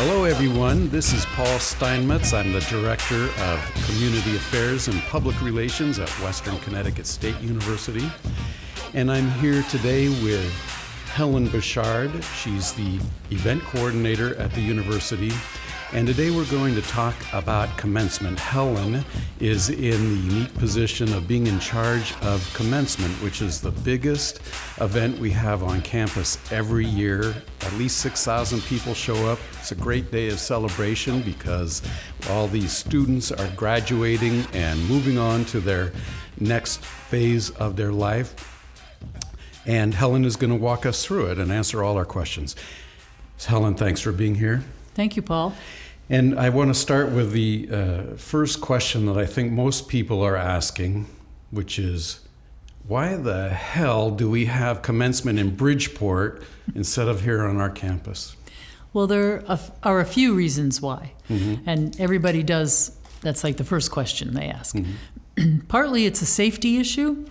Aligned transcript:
Hello, 0.00 0.22
everyone. 0.22 0.88
This 0.90 1.12
is 1.12 1.26
Paul 1.26 1.58
Steinmetz. 1.58 2.32
I'm 2.32 2.52
the 2.52 2.60
Director 2.60 3.24
of 3.42 3.84
Community 3.88 4.36
Affairs 4.36 4.86
and 4.86 5.02
Public 5.02 5.42
Relations 5.42 5.98
at 5.98 6.08
Western 6.20 6.56
Connecticut 6.60 7.04
State 7.04 7.36
University. 7.40 8.08
And 8.94 9.10
I'm 9.10 9.28
here 9.40 9.64
today 9.64 10.08
with 10.22 10.52
Helen 11.06 11.48
Bouchard. 11.48 12.12
She's 12.40 12.72
the 12.74 13.00
event 13.32 13.60
coordinator 13.64 14.36
at 14.36 14.52
the 14.52 14.60
university. 14.60 15.32
And 15.94 16.06
today 16.06 16.30
we're 16.30 16.44
going 16.50 16.74
to 16.74 16.82
talk 16.82 17.14
about 17.32 17.74
commencement. 17.78 18.38
Helen 18.38 19.02
is 19.40 19.70
in 19.70 20.10
the 20.10 20.34
unique 20.34 20.54
position 20.56 21.14
of 21.14 21.26
being 21.26 21.46
in 21.46 21.58
charge 21.60 22.14
of 22.20 22.52
commencement, 22.52 23.14
which 23.22 23.40
is 23.40 23.62
the 23.62 23.70
biggest 23.70 24.42
event 24.82 25.18
we 25.18 25.30
have 25.30 25.62
on 25.62 25.80
campus 25.80 26.36
every 26.52 26.84
year. 26.84 27.34
At 27.62 27.72
least 27.74 28.00
6,000 28.00 28.60
people 28.64 28.92
show 28.92 29.30
up. 29.30 29.38
It's 29.60 29.72
a 29.72 29.76
great 29.76 30.10
day 30.10 30.28
of 30.28 30.38
celebration 30.38 31.22
because 31.22 31.80
all 32.28 32.48
these 32.48 32.72
students 32.72 33.32
are 33.32 33.48
graduating 33.56 34.44
and 34.52 34.86
moving 34.90 35.16
on 35.16 35.46
to 35.46 35.58
their 35.58 35.92
next 36.38 36.84
phase 36.84 37.48
of 37.48 37.76
their 37.76 37.92
life. 37.92 38.34
And 39.64 39.94
Helen 39.94 40.26
is 40.26 40.36
going 40.36 40.50
to 40.50 40.56
walk 40.56 40.84
us 40.84 41.02
through 41.02 41.30
it 41.30 41.38
and 41.38 41.50
answer 41.50 41.82
all 41.82 41.96
our 41.96 42.04
questions. 42.04 42.56
Helen, 43.46 43.74
thanks 43.74 44.02
for 44.02 44.12
being 44.12 44.34
here. 44.34 44.62
Thank 44.94 45.16
you, 45.16 45.22
Paul. 45.22 45.54
And 46.10 46.38
I 46.38 46.48
want 46.48 46.68
to 46.68 46.74
start 46.74 47.10
with 47.10 47.32
the 47.32 47.68
uh, 47.70 48.02
first 48.16 48.60
question 48.60 49.06
that 49.06 49.18
I 49.18 49.26
think 49.26 49.52
most 49.52 49.88
people 49.88 50.22
are 50.22 50.36
asking, 50.36 51.06
which 51.50 51.78
is 51.78 52.20
why 52.86 53.16
the 53.16 53.50
hell 53.50 54.10
do 54.10 54.30
we 54.30 54.46
have 54.46 54.80
commencement 54.80 55.38
in 55.38 55.54
Bridgeport 55.54 56.42
instead 56.74 57.08
of 57.08 57.22
here 57.22 57.44
on 57.44 57.58
our 57.58 57.68
campus? 57.68 58.34
Well, 58.94 59.06
there 59.06 59.44
are 59.82 60.00
a 60.00 60.06
few 60.06 60.34
reasons 60.34 60.80
why. 60.80 61.12
Mm-hmm. 61.28 61.68
And 61.68 62.00
everybody 62.00 62.42
does, 62.42 62.96
that's 63.20 63.44
like 63.44 63.58
the 63.58 63.64
first 63.64 63.90
question 63.90 64.32
they 64.32 64.46
ask. 64.46 64.74
Mm-hmm. 64.74 65.58
Partly 65.68 66.06
it's 66.06 66.22
a 66.22 66.26
safety 66.26 66.78
issue. 66.78 67.26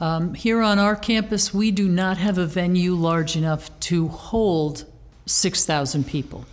Um, 0.00 0.32
here 0.32 0.62
on 0.62 0.78
our 0.78 0.96
campus, 0.96 1.52
we 1.52 1.70
do 1.70 1.86
not 1.86 2.16
have 2.16 2.38
a 2.38 2.46
venue 2.46 2.94
large 2.94 3.36
enough 3.36 3.78
to 3.80 4.08
hold 4.08 4.86
6,000 5.26 6.06
people. 6.06 6.46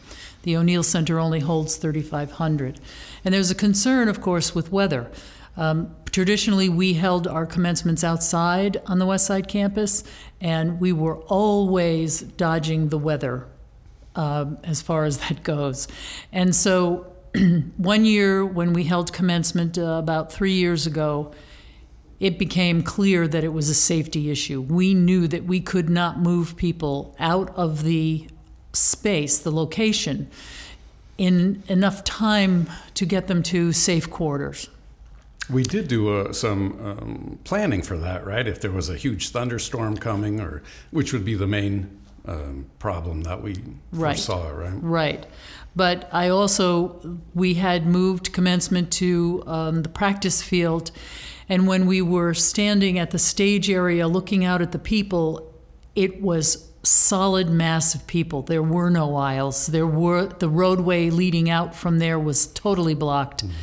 The 0.44 0.56
O'Neill 0.56 0.84
Center 0.84 1.20
only 1.20 1.42
holds 1.42 1.76
3,500. 1.76 2.80
And 3.26 3.34
there's 3.34 3.52
a 3.52 3.56
concern, 3.56 4.08
of 4.08 4.22
course, 4.22 4.56
with 4.56 4.72
weather. 4.72 5.12
Um, 5.58 5.94
traditionally, 6.12 6.70
we 6.70 6.94
held 6.94 7.28
our 7.28 7.45
commencements 7.45 8.04
outside 8.04 8.82
on 8.86 9.00
the 9.00 9.06
West 9.06 9.26
Side 9.26 9.48
campus, 9.48 10.04
and 10.40 10.80
we 10.80 10.94
were 10.94 11.17
always 11.23 12.22
dodging 12.22 12.90
the 12.90 12.98
weather 12.98 13.48
um, 14.16 14.58
as 14.64 14.82
far 14.82 15.06
as 15.06 15.17
that 15.20 15.44
goes. 15.44 15.88
And 16.32 16.56
so, 16.56 17.14
one 17.78 18.06
year 18.06 18.45
when 18.45 18.73
we 18.73 18.86
held 18.86 19.14
commencement 19.14 19.78
uh, 19.78 19.82
about 19.82 20.32
three 20.32 20.54
years 20.54 20.88
ago, 20.88 21.34
it 22.20 22.38
became 22.38 22.82
clear 22.82 23.28
that 23.28 23.44
it 23.44 23.54
was 23.54 23.70
a 23.70 23.76
safety 23.76 24.30
issue. 24.30 24.62
We 24.62 24.94
knew 24.94 25.28
that 25.28 25.45
we 25.45 25.62
could 25.62 25.90
not 25.90 26.20
move 26.20 26.58
people 26.58 27.16
out 27.20 27.56
of 27.56 27.84
the 27.84 28.28
space, 28.73 29.39
the 29.39 29.52
location, 29.52 30.30
in 31.17 31.64
enough 31.67 32.03
time 32.03 32.70
to 32.94 33.06
get 33.06 33.28
them 33.28 33.44
to 33.44 33.73
safe 33.73 34.09
quarters. 34.09 34.70
We 35.50 35.64
did 35.64 35.88
do 35.88 36.16
uh, 36.16 36.31
some 36.31 36.80
um, 36.86 37.39
planning 37.44 37.81
for 37.81 37.98
that, 37.98 38.26
right? 38.26 38.48
If 38.48 38.61
there 38.61 38.72
was 38.72 38.89
a 38.89 38.95
huge 38.95 39.30
thunderstorm 39.30 39.98
coming, 39.98 40.39
or 40.39 40.61
which 40.92 41.11
would 41.11 41.26
be 41.26 41.33
the 41.33 41.48
main 41.48 41.99
um, 42.26 42.67
problem 42.77 43.23
that 43.23 43.42
we 43.42 43.55
right. 43.92 44.16
foresaw, 44.16 44.49
right? 44.49 44.73
Right. 44.82 45.26
But 45.76 46.08
I 46.11 46.30
also, 46.30 47.20
we 47.33 47.55
had 47.55 47.88
moved 47.88 48.32
commencement 48.32 48.92
to 48.93 49.43
um, 49.48 49.82
the 49.82 49.89
practice 49.89 50.43
field. 50.43 50.92
And 51.48 51.67
when 51.67 51.88
we 51.88 52.02
were 52.02 52.33
standing 52.33 52.99
at 52.99 53.11
the 53.11 53.20
stage 53.20 53.70
area 53.70 54.08
looking 54.08 54.45
out 54.45 54.61
at 54.61 54.72
the 54.72 54.80
people, 54.80 55.52
it 55.95 56.22
was 56.22 56.68
solid 56.89 57.50
mass 57.50 57.95
of 57.95 58.05
people. 58.08 58.42
There 58.42 58.64
were 58.64 58.89
no 58.89 59.16
aisles. 59.16 59.67
There 59.67 59.88
were 59.88 60.26
the 60.26 60.50
roadway 60.50 61.10
leading 61.10 61.50
out 61.50 61.76
from 61.76 62.00
there 62.00 62.20
was 62.20 62.48
totally 62.48 62.95
blocked, 62.95 63.44
mm-hmm. 63.44 63.54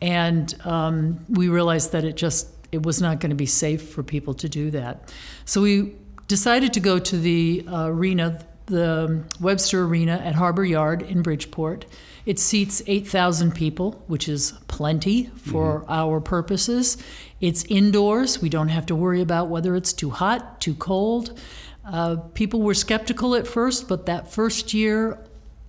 and 0.00 0.54
um, 0.64 1.24
we 1.28 1.48
realized 1.48 1.92
that 1.92 2.04
it 2.04 2.16
just 2.16 2.48
it 2.72 2.82
was 2.82 3.00
not 3.00 3.20
going 3.20 3.30
to 3.30 3.36
be 3.36 3.46
safe 3.46 3.90
for 3.90 4.02
people 4.02 4.34
to 4.34 4.48
do 4.48 4.70
that. 4.70 5.12
So 5.44 5.62
we 5.62 5.94
decided 6.26 6.72
to 6.72 6.80
go 6.80 6.98
to 6.98 7.18
the 7.18 7.64
uh, 7.70 7.84
arena, 7.88 8.44
the 8.66 9.22
Webster 9.38 9.84
Arena 9.84 10.12
at 10.24 10.34
Harbor 10.34 10.64
Yard 10.64 11.02
in 11.02 11.20
Bridgeport. 11.20 11.84
It 12.24 12.38
seats 12.38 12.82
8,000 12.86 13.54
people, 13.54 14.02
which 14.06 14.28
is 14.28 14.52
plenty 14.68 15.26
for 15.36 15.80
mm-hmm. 15.80 15.92
our 15.92 16.20
purposes. 16.20 16.96
It's 17.40 17.64
indoors. 17.64 18.40
We 18.40 18.48
don't 18.48 18.68
have 18.68 18.86
to 18.86 18.94
worry 18.94 19.20
about 19.20 19.48
whether 19.48 19.74
it's 19.76 19.92
too 19.92 20.10
hot, 20.10 20.60
too 20.60 20.74
cold. 20.74 21.38
Uh, 21.84 22.16
people 22.34 22.62
were 22.62 22.74
skeptical 22.74 23.34
at 23.34 23.46
first, 23.46 23.88
but 23.88 24.06
that 24.06 24.30
first 24.30 24.72
year, 24.72 25.18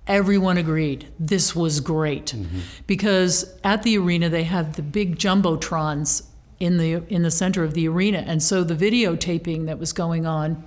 everyone 0.05 0.57
agreed 0.57 1.07
this 1.17 1.55
was 1.55 1.79
great 1.79 2.27
mm-hmm. 2.27 2.59
because 2.87 3.57
at 3.63 3.83
the 3.83 3.97
arena 3.97 4.29
they 4.29 4.43
have 4.43 4.75
the 4.75 4.81
big 4.81 5.17
jumbotrons 5.17 6.27
in 6.59 6.77
the 6.77 7.03
in 7.07 7.23
the 7.23 7.31
center 7.31 7.63
of 7.63 7.73
the 7.73 7.87
arena, 7.87 8.23
and 8.25 8.41
so 8.41 8.63
the 8.63 8.75
videotaping 8.75 9.65
that 9.65 9.79
was 9.79 9.91
going 9.91 10.25
on 10.25 10.63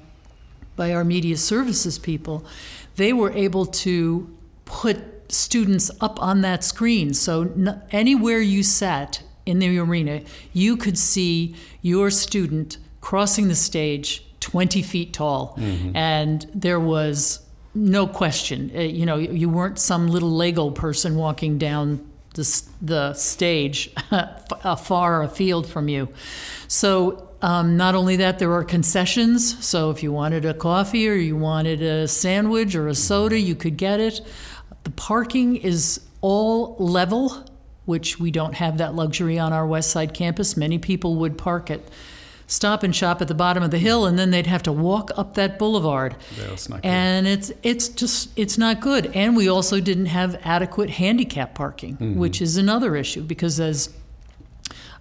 by 0.74 0.92
our 0.92 1.04
media 1.04 1.36
services 1.36 1.98
people, 1.98 2.44
they 2.96 3.12
were 3.12 3.32
able 3.32 3.64
to 3.64 4.36
put 4.64 4.98
students 5.32 5.90
up 6.00 6.20
on 6.20 6.42
that 6.42 6.62
screen. 6.62 7.14
So 7.14 7.42
n- 7.42 7.82
anywhere 7.90 8.40
you 8.40 8.62
sat 8.62 9.22
in 9.46 9.58
the 9.58 9.78
arena, 9.78 10.22
you 10.52 10.76
could 10.76 10.98
see 10.98 11.54
your 11.80 12.10
student 12.10 12.78
crossing 13.00 13.48
the 13.48 13.54
stage 13.54 14.25
20 14.46 14.80
feet 14.82 15.12
tall. 15.12 15.56
Mm-hmm. 15.58 15.96
And 15.96 16.48
there 16.54 16.78
was 16.78 17.44
no 17.74 18.06
question. 18.06 18.70
Uh, 18.72 18.78
you 18.78 19.04
know, 19.04 19.16
you 19.16 19.48
weren't 19.48 19.80
some 19.80 20.06
little 20.06 20.30
Lego 20.30 20.70
person 20.70 21.16
walking 21.16 21.58
down 21.58 22.08
the, 22.34 22.62
the 22.80 23.12
stage 23.14 23.92
far 24.78 25.24
afield 25.24 25.66
from 25.66 25.88
you. 25.88 26.08
So, 26.68 27.28
um, 27.42 27.76
not 27.76 27.96
only 27.96 28.14
that, 28.16 28.38
there 28.38 28.52
are 28.52 28.62
concessions. 28.62 29.64
So, 29.66 29.90
if 29.90 30.04
you 30.04 30.12
wanted 30.12 30.44
a 30.44 30.54
coffee 30.54 31.08
or 31.08 31.14
you 31.14 31.36
wanted 31.36 31.82
a 31.82 32.06
sandwich 32.06 32.76
or 32.76 32.86
a 32.86 32.94
soda, 32.94 33.40
you 33.40 33.56
could 33.56 33.76
get 33.76 33.98
it. 33.98 34.20
The 34.84 34.90
parking 34.90 35.56
is 35.56 36.00
all 36.20 36.76
level, 36.78 37.44
which 37.84 38.20
we 38.20 38.30
don't 38.30 38.54
have 38.54 38.78
that 38.78 38.94
luxury 38.94 39.40
on 39.40 39.52
our 39.52 39.66
West 39.66 39.90
Side 39.90 40.14
campus. 40.14 40.56
Many 40.56 40.78
people 40.78 41.16
would 41.16 41.36
park 41.36 41.68
at 41.68 41.80
stop 42.46 42.82
and 42.82 42.94
shop 42.94 43.20
at 43.20 43.28
the 43.28 43.34
bottom 43.34 43.62
of 43.62 43.70
the 43.70 43.78
hill 43.78 44.06
and 44.06 44.18
then 44.18 44.30
they'd 44.30 44.46
have 44.46 44.62
to 44.62 44.72
walk 44.72 45.10
up 45.16 45.34
that 45.34 45.58
boulevard. 45.58 46.16
Yeah, 46.38 46.78
and 46.82 47.26
it's 47.26 47.52
it's 47.62 47.88
just 47.88 48.30
it's 48.36 48.56
not 48.56 48.80
good. 48.80 49.06
And 49.14 49.36
we 49.36 49.48
also 49.48 49.80
didn't 49.80 50.06
have 50.06 50.40
adequate 50.44 50.90
handicap 50.90 51.54
parking, 51.54 51.96
mm-hmm. 51.96 52.18
which 52.18 52.40
is 52.40 52.56
another 52.56 52.96
issue 52.96 53.22
because 53.22 53.58
as 53.60 53.92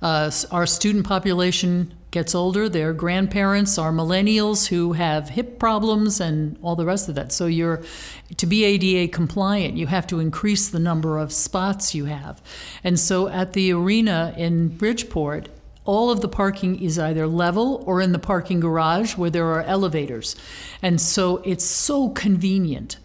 uh, 0.02 0.32
our 0.52 0.66
student 0.66 1.06
population 1.06 1.94
gets 2.12 2.34
older, 2.34 2.70
their 2.70 2.94
grandparents 2.94 3.78
are 3.78 3.92
millennials 3.92 4.68
who 4.68 4.94
have 4.94 5.30
hip 5.30 5.60
problems 5.60 6.22
and 6.22 6.58
all 6.62 6.76
the 6.76 6.86
rest 6.86 7.10
of 7.10 7.16
that. 7.16 7.32
So 7.32 7.46
you're 7.46 7.84
to 8.38 8.46
be 8.46 8.64
ADA 8.64 9.12
compliant, 9.12 9.76
you 9.76 9.88
have 9.88 10.08
to 10.08 10.20
increase 10.20 10.70
the 10.70 10.80
number 10.80 11.18
of 11.18 11.34
spots 11.34 11.94
you 11.94 12.06
have. 12.06 12.42
And 12.84 13.00
so 13.00 13.28
at 13.28 13.54
the 13.54 13.74
arena 13.74 14.34
in 14.38 14.70
Bridgeport, 14.70 15.50
all 15.86 16.10
of 16.10 16.22
the 16.22 16.28
parking 16.28 16.82
is 16.82 16.98
either 17.00 17.28
level 17.28 17.84
or 17.86 18.02
in 18.02 18.12
the 18.12 18.20
parking 18.20 18.60
garage 18.60 19.16
where 19.16 19.30
there 19.30 19.46
are 19.46 19.62
elevators. 19.62 20.36
And 20.82 21.00
so 21.00 21.38
it's 21.38 21.64
so 21.64 22.10
convenient. 22.10 22.98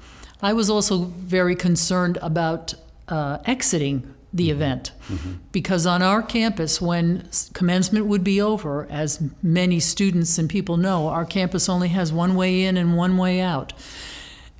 I 0.42 0.54
was 0.54 0.70
also 0.70 1.04
very 1.04 1.54
concerned 1.54 2.18
about 2.22 2.74
uh, 3.08 3.38
exiting 3.44 4.14
the 4.32 4.48
mm-hmm. 4.48 4.56
event 4.56 4.92
mm-hmm. 5.08 5.32
because 5.52 5.86
on 5.86 6.02
our 6.02 6.22
campus, 6.22 6.80
when 6.80 7.28
commencement 7.52 8.06
would 8.06 8.24
be 8.24 8.40
over, 8.40 8.86
as 8.90 9.22
many 9.42 9.80
students 9.80 10.38
and 10.38 10.48
people 10.48 10.76
know, 10.76 11.08
our 11.08 11.26
campus 11.26 11.68
only 11.68 11.88
has 11.88 12.12
one 12.12 12.34
way 12.34 12.64
in 12.64 12.76
and 12.76 12.96
one 12.96 13.18
way 13.18 13.40
out. 13.40 13.72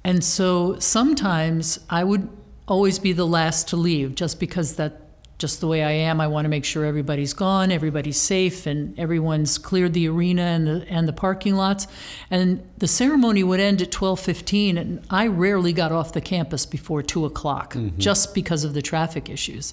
And 0.04 0.24
so 0.24 0.78
sometimes 0.78 1.78
I 1.88 2.04
would 2.04 2.28
always 2.66 2.98
be 2.98 3.12
the 3.12 3.26
last 3.26 3.68
to 3.68 3.76
leave 3.76 4.14
just 4.14 4.40
because 4.40 4.76
that 4.76 5.09
just 5.40 5.60
the 5.60 5.66
way 5.66 5.82
I 5.82 5.90
am. 5.90 6.20
I 6.20 6.28
want 6.28 6.44
to 6.44 6.50
make 6.50 6.64
sure 6.64 6.84
everybody's 6.84 7.32
gone, 7.32 7.72
everybody's 7.72 8.18
safe, 8.18 8.66
and 8.66 8.96
everyone's 8.98 9.56
cleared 9.56 9.94
the 9.94 10.06
arena 10.08 10.42
and 10.42 10.66
the 10.66 10.86
and 10.88 11.08
the 11.08 11.12
parking 11.12 11.56
lots. 11.56 11.88
And 12.30 12.62
the 12.78 12.86
ceremony 12.86 13.42
would 13.42 13.58
end 13.58 13.80
at 13.82 13.90
12:15, 13.90 14.76
and 14.78 15.00
I 15.10 15.26
rarely 15.26 15.72
got 15.72 15.90
off 15.90 16.12
the 16.12 16.20
campus 16.20 16.66
before 16.66 17.02
two 17.02 17.24
o'clock, 17.24 17.74
mm-hmm. 17.74 17.98
just 17.98 18.34
because 18.34 18.62
of 18.62 18.74
the 18.74 18.82
traffic 18.82 19.28
issues. 19.30 19.72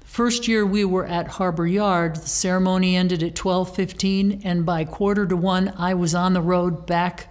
The 0.00 0.06
first 0.06 0.46
year 0.46 0.64
we 0.64 0.84
were 0.84 1.04
at 1.04 1.28
Harbor 1.28 1.66
Yard, 1.66 2.16
the 2.16 2.28
ceremony 2.28 2.96
ended 2.96 3.22
at 3.22 3.34
12:15, 3.34 4.40
and 4.44 4.64
by 4.64 4.84
quarter 4.84 5.26
to 5.26 5.36
one, 5.36 5.74
I 5.76 5.94
was 5.94 6.14
on 6.14 6.32
the 6.32 6.40
road 6.40 6.86
back 6.86 7.30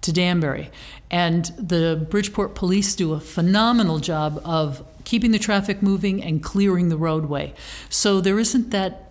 to 0.00 0.12
Danbury. 0.12 0.70
And 1.10 1.46
the 1.56 2.06
Bridgeport 2.10 2.54
police 2.54 2.94
do 2.94 3.14
a 3.14 3.20
phenomenal 3.20 3.98
job 3.98 4.40
of 4.44 4.84
keeping 5.08 5.30
the 5.30 5.38
traffic 5.38 5.80
moving 5.80 6.22
and 6.22 6.42
clearing 6.42 6.90
the 6.90 6.96
roadway. 6.98 7.54
So 7.88 8.20
there 8.20 8.38
isn't 8.38 8.72
that 8.72 9.10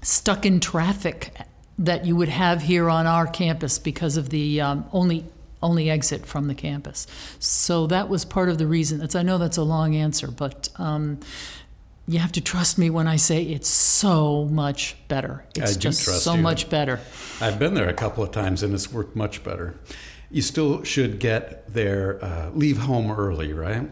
stuck 0.00 0.46
in 0.46 0.58
traffic 0.58 1.36
that 1.78 2.06
you 2.06 2.16
would 2.16 2.30
have 2.30 2.62
here 2.62 2.88
on 2.88 3.06
our 3.06 3.26
campus 3.26 3.78
because 3.78 4.16
of 4.16 4.30
the 4.30 4.62
um, 4.62 4.86
only 4.90 5.26
only 5.62 5.90
exit 5.90 6.24
from 6.24 6.48
the 6.48 6.54
campus. 6.54 7.06
So 7.38 7.86
that 7.88 8.08
was 8.08 8.24
part 8.24 8.48
of 8.48 8.56
the 8.56 8.66
reason. 8.66 8.98
That's, 8.98 9.14
I 9.14 9.22
know 9.22 9.36
that's 9.36 9.58
a 9.58 9.62
long 9.62 9.94
answer, 9.94 10.28
but 10.28 10.70
um, 10.76 11.20
you 12.06 12.18
have 12.20 12.32
to 12.32 12.40
trust 12.40 12.78
me 12.78 12.88
when 12.88 13.06
I 13.06 13.16
say 13.16 13.42
it's 13.42 13.68
so 13.68 14.46
much 14.46 14.96
better. 15.08 15.44
It's 15.56 15.72
I 15.72 15.74
do 15.74 15.80
just 15.80 16.04
trust 16.04 16.22
so 16.22 16.34
you. 16.34 16.42
much 16.42 16.70
better. 16.70 17.00
I've 17.40 17.58
been 17.58 17.74
there 17.74 17.88
a 17.88 17.94
couple 17.94 18.24
of 18.24 18.30
times 18.30 18.62
and 18.62 18.72
it's 18.74 18.90
worked 18.90 19.14
much 19.16 19.44
better. 19.44 19.74
You 20.30 20.42
still 20.42 20.82
should 20.84 21.18
get 21.18 21.72
there, 21.72 22.22
uh, 22.24 22.50
leave 22.50 22.78
home 22.78 23.10
early, 23.10 23.52
right? 23.52 23.90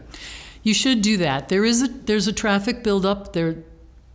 You 0.63 0.73
should 0.73 1.01
do 1.01 1.17
that. 1.17 1.49
There 1.49 1.65
is 1.65 1.81
a 1.83 1.87
there's 1.87 2.27
a 2.27 2.33
traffic 2.33 2.83
buildup 2.83 3.33
there. 3.33 3.57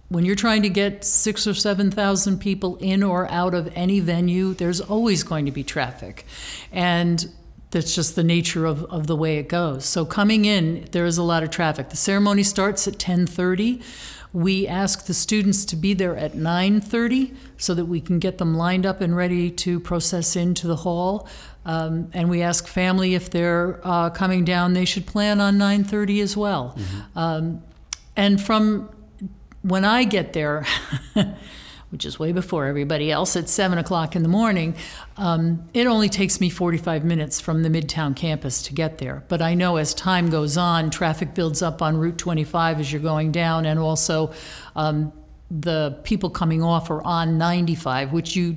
When 0.08 0.24
you're 0.24 0.36
trying 0.36 0.62
to 0.62 0.70
get 0.70 1.04
six 1.04 1.46
or 1.46 1.52
seven 1.52 1.90
thousand 1.90 2.38
people 2.38 2.76
in 2.76 3.02
or 3.02 3.30
out 3.30 3.54
of 3.54 3.70
any 3.74 4.00
venue, 4.00 4.54
there's 4.54 4.80
always 4.80 5.22
going 5.22 5.44
to 5.44 5.52
be 5.52 5.62
traffic, 5.62 6.24
and 6.72 7.30
that's 7.70 7.94
just 7.94 8.16
the 8.16 8.24
nature 8.24 8.64
of, 8.64 8.84
of 8.84 9.06
the 9.06 9.16
way 9.16 9.36
it 9.36 9.48
goes. 9.48 9.84
So 9.84 10.06
coming 10.06 10.46
in, 10.46 10.88
there 10.92 11.04
is 11.04 11.18
a 11.18 11.22
lot 11.22 11.42
of 11.42 11.50
traffic. 11.50 11.90
The 11.90 11.96
ceremony 11.96 12.42
starts 12.42 12.88
at 12.88 12.94
10:30. 12.94 13.82
We 14.32 14.66
ask 14.66 15.06
the 15.06 15.14
students 15.14 15.64
to 15.66 15.76
be 15.76 15.92
there 15.92 16.16
at 16.16 16.32
9:30 16.34 17.34
so 17.58 17.74
that 17.74 17.84
we 17.84 18.00
can 18.00 18.18
get 18.18 18.38
them 18.38 18.56
lined 18.56 18.86
up 18.86 19.02
and 19.02 19.14
ready 19.14 19.50
to 19.50 19.80
process 19.80 20.36
into 20.36 20.66
the 20.66 20.76
hall. 20.76 21.28
Um, 21.68 22.10
and 22.14 22.30
we 22.30 22.40
ask 22.40 22.66
family 22.66 23.14
if 23.14 23.28
they're 23.28 23.78
uh, 23.84 24.08
coming 24.08 24.46
down, 24.46 24.72
they 24.72 24.86
should 24.86 25.06
plan 25.06 25.38
on 25.38 25.58
9:30 25.58 26.22
as 26.22 26.34
well. 26.34 26.74
Um, 27.14 27.62
and 28.16 28.40
from 28.40 28.88
when 29.60 29.84
I 29.84 30.04
get 30.04 30.32
there, 30.32 30.64
which 31.90 32.06
is 32.06 32.18
way 32.18 32.32
before 32.32 32.64
everybody 32.64 33.12
else, 33.12 33.36
at 33.36 33.50
7 33.50 33.76
o'clock 33.76 34.16
in 34.16 34.22
the 34.22 34.30
morning, 34.30 34.76
um, 35.18 35.68
it 35.74 35.86
only 35.86 36.08
takes 36.08 36.40
me 36.40 36.48
45 36.48 37.04
minutes 37.04 37.38
from 37.38 37.62
the 37.62 37.68
Midtown 37.68 38.16
campus 38.16 38.62
to 38.62 38.72
get 38.72 38.96
there. 38.96 39.24
But 39.28 39.42
I 39.42 39.52
know 39.52 39.76
as 39.76 39.92
time 39.92 40.30
goes 40.30 40.56
on, 40.56 40.88
traffic 40.88 41.34
builds 41.34 41.60
up 41.60 41.82
on 41.82 41.98
Route 41.98 42.16
25 42.16 42.80
as 42.80 42.90
you're 42.90 43.02
going 43.02 43.30
down, 43.30 43.66
and 43.66 43.78
also 43.78 44.32
um, 44.74 45.12
the 45.50 45.98
people 46.02 46.30
coming 46.30 46.62
off 46.62 46.90
are 46.90 47.02
on 47.02 47.36
95, 47.36 48.12
which 48.12 48.36
you 48.36 48.56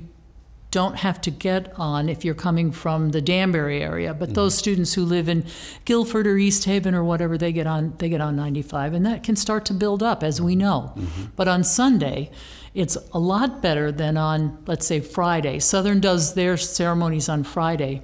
don't 0.72 0.96
have 0.96 1.20
to 1.20 1.30
get 1.30 1.70
on 1.78 2.08
if 2.08 2.24
you're 2.24 2.34
coming 2.34 2.72
from 2.72 3.10
the 3.10 3.20
Danbury 3.20 3.82
area. 3.82 4.14
But 4.14 4.34
those 4.34 4.56
students 4.56 4.94
who 4.94 5.04
live 5.04 5.28
in 5.28 5.44
Guilford 5.84 6.26
or 6.26 6.38
East 6.38 6.64
Haven 6.64 6.94
or 6.94 7.04
whatever, 7.04 7.38
they 7.38 7.52
get 7.52 7.66
on 7.66 7.94
they 7.98 8.08
get 8.08 8.20
on 8.20 8.34
95, 8.34 8.94
and 8.94 9.06
that 9.06 9.22
can 9.22 9.36
start 9.36 9.64
to 9.66 9.74
build 9.74 10.02
up, 10.02 10.24
as 10.24 10.40
we 10.40 10.56
know. 10.56 10.94
But 11.36 11.46
on 11.46 11.62
Sunday, 11.62 12.30
it's 12.74 12.96
a 13.12 13.18
lot 13.18 13.60
better 13.62 13.92
than 13.92 14.16
on 14.16 14.58
let's 14.66 14.86
say 14.86 14.98
Friday. 15.00 15.60
Southern 15.60 16.00
does 16.00 16.34
their 16.34 16.56
ceremonies 16.56 17.28
on 17.28 17.44
Friday, 17.44 18.02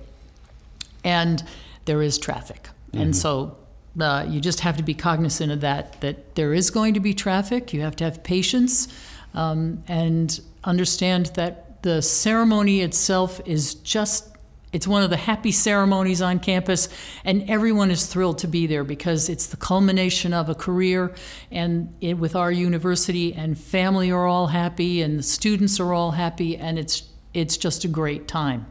and 1.03 1.43
there 1.87 2.03
is 2.03 2.19
traffic, 2.19 2.69
and 2.93 3.17
so. 3.17 3.57
Uh, 3.99 4.25
you 4.29 4.41
just 4.41 4.61
have 4.61 4.77
to 4.77 4.83
be 4.85 4.95
cognizant 4.95 5.51
of 5.51 5.61
that. 5.61 6.01
That 6.03 6.37
there 6.37 6.55
is 6.55 6.71
going 6.71 6.95
to 6.95 7.01
be 7.01 7.15
traffic. 7.15 7.73
You 7.73 7.81
have 7.81 7.97
to 7.97 8.05
have 8.05 8.23
patience, 8.23 8.87
um, 9.35 9.83
and 9.89 10.41
understand 10.63 11.33
that 11.35 11.68
the 11.83 12.03
ceremony 12.03 12.81
itself 12.81 13.41
is 13.45 13.75
just 13.75 14.37
it's 14.71 14.87
one 14.87 15.03
of 15.03 15.09
the 15.09 15.17
happy 15.17 15.51
ceremonies 15.51 16.21
on 16.21 16.39
campus 16.39 16.89
and 17.25 17.49
everyone 17.49 17.91
is 17.91 18.07
thrilled 18.07 18.39
to 18.39 18.47
be 18.47 18.67
there 18.67 18.85
because 18.85 19.29
it's 19.29 19.47
the 19.47 19.57
culmination 19.57 20.35
of 20.35 20.49
a 20.49 20.55
career 20.55 21.15
and 21.51 21.95
it, 22.01 22.19
with 22.19 22.37
our 22.37 22.53
university 22.53 23.33
and 23.33 23.59
family 23.59 24.11
are 24.11 24.27
all 24.27 24.49
happy 24.49 25.01
and 25.01 25.19
the 25.19 25.23
students 25.23 25.81
are 25.81 25.93
all 25.95 26.13
happy 26.13 26.57
and 26.57 26.79
it's 26.79 27.05
it's 27.33 27.57
just 27.57 27.85
a 27.85 27.89
great 27.89 28.29
time 28.29 28.67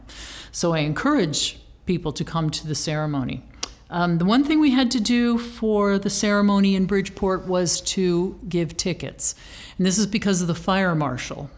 so 0.52 0.72
i 0.72 0.78
encourage 0.80 1.58
people 1.86 2.12
to 2.12 2.24
come 2.24 2.50
to 2.50 2.66
the 2.66 2.74
ceremony 2.74 3.42
um, 3.90 4.18
the 4.18 4.24
one 4.24 4.44
thing 4.44 4.60
we 4.60 4.72
had 4.72 4.90
to 4.92 5.00
do 5.00 5.38
for 5.38 5.98
the 5.98 6.10
ceremony 6.10 6.76
in 6.76 6.84
Bridgeport 6.84 7.46
was 7.46 7.80
to 7.80 8.38
give 8.46 8.76
tickets. 8.76 9.34
And 9.78 9.86
this 9.86 9.96
is 9.96 10.06
because 10.06 10.42
of 10.42 10.46
the 10.46 10.54
fire 10.54 10.94
marshal. 10.94 11.48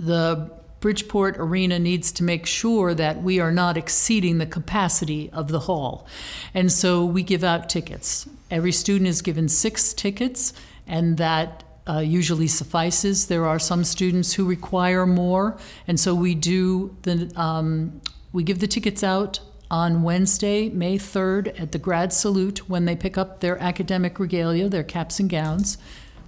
The 0.00 0.50
Bridgeport 0.80 1.36
Arena 1.38 1.78
needs 1.78 2.10
to 2.12 2.24
make 2.24 2.46
sure 2.46 2.94
that 2.94 3.22
we 3.22 3.38
are 3.38 3.52
not 3.52 3.76
exceeding 3.76 4.38
the 4.38 4.46
capacity 4.46 5.28
of 5.30 5.48
the 5.48 5.60
hall. 5.60 6.06
And 6.54 6.72
so 6.72 7.04
we 7.04 7.22
give 7.22 7.44
out 7.44 7.68
tickets. 7.68 8.26
Every 8.50 8.72
student 8.72 9.08
is 9.08 9.20
given 9.20 9.48
six 9.48 9.92
tickets, 9.92 10.54
and 10.86 11.18
that 11.18 11.64
uh, 11.86 11.98
usually 11.98 12.46
suffices. 12.46 13.26
There 13.26 13.44
are 13.44 13.58
some 13.58 13.84
students 13.84 14.32
who 14.32 14.46
require 14.46 15.04
more, 15.04 15.58
and 15.86 16.00
so 16.00 16.14
we 16.14 16.34
do 16.34 16.96
the 17.02 17.30
um, 17.36 18.00
we 18.32 18.42
give 18.42 18.60
the 18.60 18.66
tickets 18.66 19.04
out 19.04 19.40
on 19.70 20.02
Wednesday, 20.02 20.68
May 20.68 20.98
3rd, 20.98 21.60
at 21.60 21.72
the 21.72 21.78
grad 21.78 22.12
salute 22.12 22.68
when 22.68 22.86
they 22.86 22.96
pick 22.96 23.16
up 23.16 23.40
their 23.40 23.58
academic 23.58 24.18
regalia, 24.18 24.68
their 24.68 24.82
caps 24.82 25.20
and 25.20 25.28
gowns. 25.28 25.78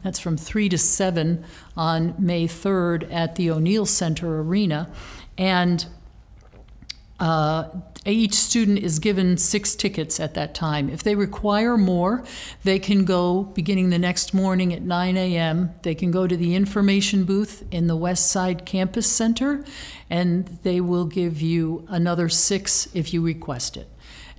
That's 0.02 0.18
from 0.18 0.36
3 0.36 0.68
to 0.70 0.78
7 0.78 1.44
on 1.76 2.14
May 2.18 2.46
3rd 2.46 3.12
at 3.12 3.36
the 3.36 3.50
O'Neill 3.50 3.86
Center 3.86 4.40
Arena. 4.40 4.90
And 5.38 5.86
uh, 7.20 7.68
each 8.04 8.34
student 8.34 8.80
is 8.80 8.98
given 8.98 9.36
six 9.36 9.76
tickets 9.76 10.18
at 10.18 10.34
that 10.34 10.56
time. 10.56 10.90
If 10.90 11.04
they 11.04 11.14
require 11.14 11.76
more, 11.76 12.24
they 12.64 12.80
can 12.80 13.04
go 13.04 13.44
beginning 13.44 13.90
the 13.90 13.98
next 13.98 14.34
morning 14.34 14.72
at 14.72 14.82
9 14.82 15.16
a.m. 15.16 15.72
They 15.82 15.94
can 15.94 16.10
go 16.10 16.26
to 16.26 16.36
the 16.36 16.56
information 16.56 17.22
booth 17.22 17.64
in 17.70 17.86
the 17.86 17.94
West 17.94 18.28
Side 18.32 18.66
Campus 18.66 19.06
Center, 19.06 19.64
and 20.10 20.58
they 20.64 20.80
will 20.80 21.04
give 21.04 21.40
you 21.40 21.86
another 21.88 22.28
six 22.28 22.88
if 22.92 23.14
you 23.14 23.22
request 23.22 23.76
it. 23.76 23.88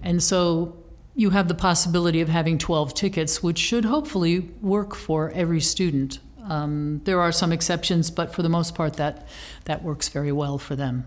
And 0.03 0.21
so 0.21 0.82
you 1.15 1.29
have 1.29 1.47
the 1.47 1.53
possibility 1.53 2.21
of 2.21 2.29
having 2.29 2.57
12 2.57 2.93
tickets, 2.93 3.43
which 3.43 3.59
should 3.59 3.85
hopefully 3.85 4.51
work 4.61 4.95
for 4.95 5.31
every 5.31 5.61
student. 5.61 6.19
Um, 6.43 7.01
there 7.05 7.21
are 7.21 7.31
some 7.31 7.51
exceptions, 7.51 8.11
but 8.11 8.33
for 8.33 8.41
the 8.41 8.49
most 8.49 8.75
part, 8.75 8.93
that, 8.93 9.27
that 9.65 9.83
works 9.83 10.09
very 10.09 10.31
well 10.31 10.57
for 10.57 10.75
them. 10.75 11.05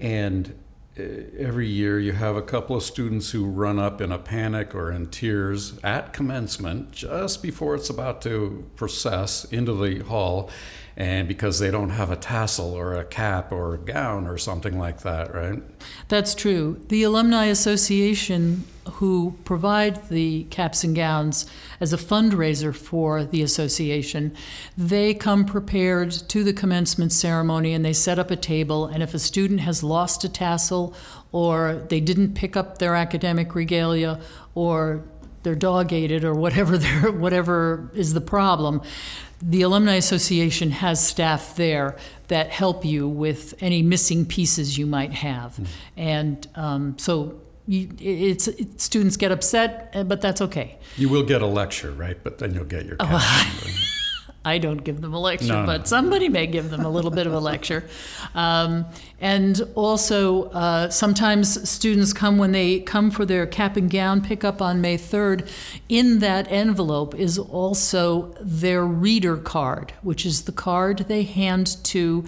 And 0.00 0.54
uh, 0.98 1.02
every 1.38 1.68
year 1.68 2.00
you 2.00 2.12
have 2.12 2.36
a 2.36 2.42
couple 2.42 2.74
of 2.76 2.82
students 2.82 3.30
who 3.30 3.46
run 3.46 3.78
up 3.78 4.00
in 4.00 4.10
a 4.10 4.18
panic 4.18 4.74
or 4.74 4.90
in 4.90 5.06
tears 5.06 5.78
at 5.84 6.12
commencement 6.12 6.90
just 6.90 7.42
before 7.42 7.74
it's 7.74 7.90
about 7.90 8.22
to 8.22 8.64
process 8.76 9.44
into 9.46 9.72
the 9.72 10.00
hall 10.04 10.50
and 10.96 11.28
because 11.28 11.58
they 11.58 11.70
don't 11.70 11.90
have 11.90 12.10
a 12.10 12.16
tassel 12.16 12.72
or 12.72 12.94
a 12.94 13.04
cap 13.04 13.52
or 13.52 13.74
a 13.74 13.78
gown 13.78 14.26
or 14.26 14.38
something 14.38 14.78
like 14.78 15.02
that 15.02 15.34
right 15.34 15.62
That's 16.08 16.34
true. 16.34 16.80
The 16.88 17.02
Alumni 17.02 17.46
Association, 17.46 18.64
who 18.92 19.36
provide 19.44 20.08
the 20.08 20.44
caps 20.44 20.84
and 20.84 20.94
gowns 20.94 21.46
as 21.80 21.92
a 21.92 21.96
fundraiser 21.96 22.74
for 22.74 23.24
the 23.24 23.42
association, 23.42 24.34
they 24.76 25.12
come 25.14 25.44
prepared 25.44 26.12
to 26.12 26.44
the 26.44 26.52
commencement 26.52 27.12
ceremony 27.12 27.72
and 27.72 27.84
they 27.84 27.92
set 27.92 28.18
up 28.18 28.30
a 28.30 28.36
table. 28.36 28.86
And 28.86 29.02
if 29.02 29.14
a 29.14 29.18
student 29.18 29.60
has 29.60 29.82
lost 29.82 30.24
a 30.24 30.28
tassel 30.28 30.94
or 31.32 31.84
they 31.88 32.00
didn't 32.00 32.34
pick 32.34 32.56
up 32.56 32.78
their 32.78 32.94
academic 32.94 33.54
regalia 33.54 34.20
or 34.54 35.04
their 35.46 35.54
dog 35.54 35.92
it 35.92 36.24
or 36.24 36.34
whatever 36.34 36.76
whatever 37.12 37.88
is 37.94 38.12
the 38.14 38.20
problem, 38.20 38.82
the 39.40 39.62
Alumni 39.62 39.94
Association 39.94 40.72
has 40.72 41.06
staff 41.06 41.54
there 41.54 41.96
that 42.26 42.50
help 42.50 42.84
you 42.84 43.06
with 43.06 43.54
any 43.60 43.80
missing 43.80 44.26
pieces 44.26 44.76
you 44.76 44.86
might 44.86 45.12
have. 45.12 45.60
And 45.96 46.46
um, 46.56 46.98
so 46.98 47.40
you, 47.68 47.90
it's, 48.00 48.48
it, 48.48 48.80
students 48.80 49.16
get 49.16 49.30
upset, 49.30 49.92
uh, 49.94 50.02
but 50.02 50.20
that's 50.20 50.40
okay. 50.40 50.78
you 50.96 51.08
will 51.08 51.22
get 51.22 51.42
a 51.42 51.46
lecture 51.46 51.92
right 51.92 52.18
but 52.24 52.38
then 52.38 52.54
you'll 52.54 52.64
get 52.64 52.86
your 52.86 52.96
cap 52.96 53.85
I 54.46 54.58
don't 54.58 54.84
give 54.84 55.00
them 55.00 55.12
a 55.12 55.18
lecture, 55.18 55.48
No, 55.48 55.60
no. 55.62 55.66
but 55.66 55.88
somebody 55.88 56.28
may 56.28 56.46
give 56.46 56.70
them 56.70 56.84
a 56.84 56.88
little 56.88 57.10
bit 57.10 57.26
of 57.26 57.32
a 57.32 57.40
lecture. 57.40 57.84
Um, 58.34 58.84
and 59.18 59.62
also, 59.74 60.50
uh, 60.50 60.90
sometimes 60.90 61.68
students 61.68 62.12
come 62.12 62.36
when 62.36 62.52
they 62.52 62.80
come 62.80 63.10
for 63.10 63.24
their 63.24 63.46
cap 63.46 63.76
and 63.78 63.90
gown 63.90 64.20
pickup 64.20 64.60
on 64.60 64.82
May 64.82 64.98
3rd. 64.98 65.48
In 65.88 66.18
that 66.18 66.46
envelope 66.52 67.14
is 67.14 67.38
also 67.38 68.34
their 68.42 68.84
reader 68.84 69.38
card, 69.38 69.94
which 70.02 70.26
is 70.26 70.42
the 70.42 70.52
card 70.52 70.98
they 71.08 71.22
hand 71.22 71.82
to. 71.84 72.26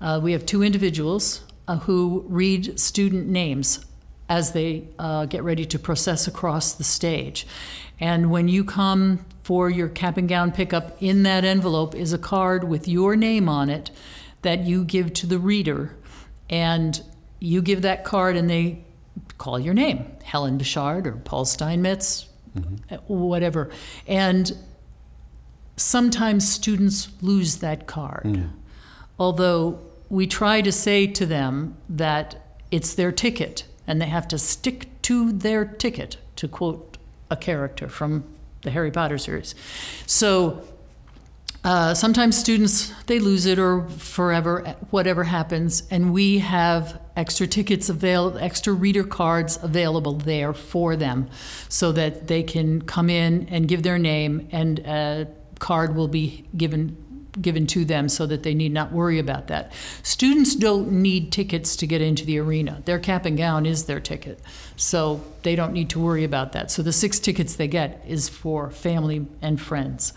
Uh, 0.00 0.18
we 0.20 0.32
have 0.32 0.44
two 0.44 0.62
individuals 0.64 1.42
uh, 1.68 1.76
who 1.86 2.24
read 2.28 2.80
student 2.80 3.28
names 3.28 3.86
as 4.34 4.50
they 4.50 4.82
uh, 4.98 5.26
get 5.26 5.44
ready 5.44 5.64
to 5.64 5.78
process 5.78 6.26
across 6.26 6.72
the 6.72 6.82
stage. 6.82 7.46
And 8.00 8.32
when 8.32 8.48
you 8.48 8.64
come 8.64 9.24
for 9.44 9.70
your 9.70 9.88
cap 9.88 10.16
and 10.16 10.28
gown 10.28 10.50
pickup, 10.50 11.00
in 11.00 11.22
that 11.22 11.44
envelope 11.44 11.94
is 11.94 12.12
a 12.12 12.18
card 12.18 12.64
with 12.64 12.88
your 12.88 13.14
name 13.14 13.48
on 13.48 13.70
it 13.70 13.92
that 14.42 14.64
you 14.64 14.84
give 14.84 15.12
to 15.14 15.26
the 15.28 15.38
reader. 15.38 15.94
And 16.50 17.00
you 17.38 17.62
give 17.62 17.82
that 17.82 18.04
card 18.04 18.36
and 18.36 18.50
they 18.50 18.84
call 19.38 19.60
your 19.60 19.74
name, 19.74 20.04
Helen 20.24 20.58
Bouchard 20.58 21.06
or 21.06 21.12
Paul 21.12 21.44
Steinmetz, 21.44 22.26
uh, 22.90 22.96
whatever. 23.06 23.70
And 24.08 24.50
sometimes 25.76 26.48
students 26.48 27.08
lose 27.22 27.58
that 27.58 27.86
card. 27.86 28.26
Although 29.16 29.78
we 30.08 30.26
try 30.26 30.60
to 30.60 30.72
say 30.72 31.06
to 31.06 31.24
them 31.24 31.76
that 31.88 32.58
it's 32.72 32.94
their 32.94 33.12
ticket 33.12 33.64
and 33.86 34.00
they 34.00 34.06
have 34.06 34.28
to 34.28 34.38
stick 34.38 34.88
to 35.02 35.32
their 35.32 35.64
ticket, 35.64 36.16
to 36.36 36.48
quote 36.48 36.98
a 37.30 37.36
character 37.36 37.88
from 37.88 38.24
the 38.62 38.70
Harry 38.70 38.90
Potter 38.90 39.18
series. 39.18 39.54
So 40.06 40.62
uh, 41.64 41.94
sometimes 41.94 42.36
students 42.36 42.92
they 43.06 43.18
lose 43.18 43.46
it 43.46 43.58
or 43.58 43.88
forever, 43.88 44.62
whatever 44.90 45.24
happens, 45.24 45.82
and 45.90 46.12
we 46.12 46.38
have 46.38 47.00
extra 47.16 47.46
tickets 47.46 47.88
available, 47.88 48.38
extra 48.38 48.72
reader 48.72 49.04
cards 49.04 49.58
available 49.62 50.12
there 50.12 50.52
for 50.52 50.96
them, 50.96 51.28
so 51.68 51.92
that 51.92 52.26
they 52.26 52.42
can 52.42 52.82
come 52.82 53.08
in 53.08 53.48
and 53.48 53.68
give 53.68 53.82
their 53.82 53.98
name, 53.98 54.48
and 54.52 54.80
a 54.80 55.26
card 55.58 55.94
will 55.94 56.08
be 56.08 56.44
given 56.56 56.96
given 57.40 57.66
to 57.68 57.84
them 57.84 58.08
so 58.08 58.26
that 58.26 58.42
they 58.42 58.54
need 58.54 58.72
not 58.72 58.92
worry 58.92 59.18
about 59.18 59.48
that. 59.48 59.72
Students 60.02 60.54
don't 60.54 60.92
need 60.92 61.32
tickets 61.32 61.76
to 61.76 61.86
get 61.86 62.00
into 62.00 62.24
the 62.24 62.38
arena. 62.38 62.82
Their 62.84 62.98
cap 62.98 63.26
and 63.26 63.36
gown 63.36 63.66
is 63.66 63.84
their 63.84 64.00
ticket. 64.00 64.40
So 64.76 65.22
they 65.42 65.56
don't 65.56 65.72
need 65.72 65.90
to 65.90 66.00
worry 66.00 66.24
about 66.24 66.52
that. 66.52 66.70
So 66.70 66.82
the 66.82 66.92
six 66.92 67.18
tickets 67.18 67.56
they 67.56 67.68
get 67.68 68.02
is 68.06 68.28
for 68.28 68.70
family 68.70 69.26
and 69.42 69.60
friends. 69.60 70.12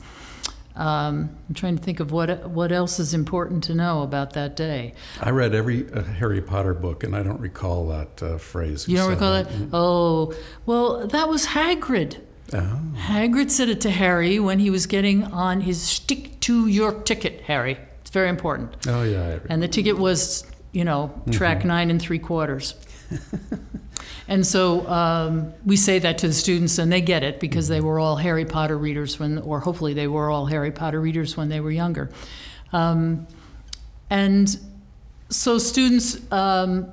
Um, 0.75 1.35
I'm 1.49 1.55
trying 1.55 1.75
to 1.75 1.83
think 1.83 1.99
of 1.99 2.11
what 2.11 2.49
what 2.51 2.71
else 2.71 2.99
is 2.99 3.15
important 3.15 3.63
to 3.63 3.73
know 3.73 4.03
about 4.03 4.33
that 4.33 4.55
day. 4.55 4.93
I 5.19 5.31
read 5.31 5.55
every 5.55 5.91
uh, 5.91 6.03
Harry 6.03 6.39
Potter 6.39 6.75
book, 6.75 7.03
and 7.03 7.15
I 7.15 7.23
don't 7.23 7.39
recall 7.39 7.87
that 7.87 8.21
uh, 8.21 8.37
phrase. 8.37 8.87
You 8.87 8.97
don't 8.97 9.09
recall 9.09 9.31
that? 9.31 9.47
Oh, 9.73 10.35
well, 10.67 11.07
that 11.07 11.27
was 11.27 11.47
Hagrid. 11.47 12.21
Oh. 12.53 12.79
Hagrid 12.95 13.51
said 13.51 13.69
it 13.69 13.81
to 13.81 13.89
Harry 13.89 14.39
when 14.39 14.59
he 14.59 14.69
was 14.69 14.85
getting 14.85 15.23
on 15.25 15.61
his 15.61 15.81
stick 15.81 16.39
to 16.41 16.67
your 16.67 17.01
ticket, 17.01 17.41
Harry. 17.41 17.77
It's 18.01 18.09
very 18.09 18.29
important. 18.29 18.87
Oh, 18.87 19.03
yeah. 19.03 19.39
And 19.49 19.61
the 19.61 19.67
ticket 19.67 19.97
was, 19.97 20.45
you 20.71 20.85
know, 20.85 21.21
track 21.31 21.65
nine 21.65 21.89
and 21.89 22.01
three 22.01 22.19
quarters. 22.19 22.75
and 24.29 24.45
so 24.47 24.87
um, 24.87 25.53
we 25.65 25.75
say 25.75 25.99
that 25.99 26.17
to 26.19 26.27
the 26.27 26.33
students, 26.33 26.77
and 26.77 26.91
they 26.91 27.01
get 27.01 27.23
it 27.23 27.39
because 27.41 27.67
they 27.67 27.81
were 27.81 27.99
all 27.99 28.15
Harry 28.15 28.45
Potter 28.45 28.77
readers 28.77 29.19
when, 29.19 29.39
or 29.39 29.59
hopefully 29.59 29.93
they 29.93 30.07
were 30.07 30.29
all 30.29 30.45
Harry 30.45 30.71
Potter 30.71 31.01
readers 31.01 31.35
when 31.35 31.49
they 31.49 31.59
were 31.59 31.71
younger. 31.71 32.09
Um, 32.71 33.27
and 34.09 34.57
so 35.29 35.57
students, 35.57 36.19
um, 36.31 36.87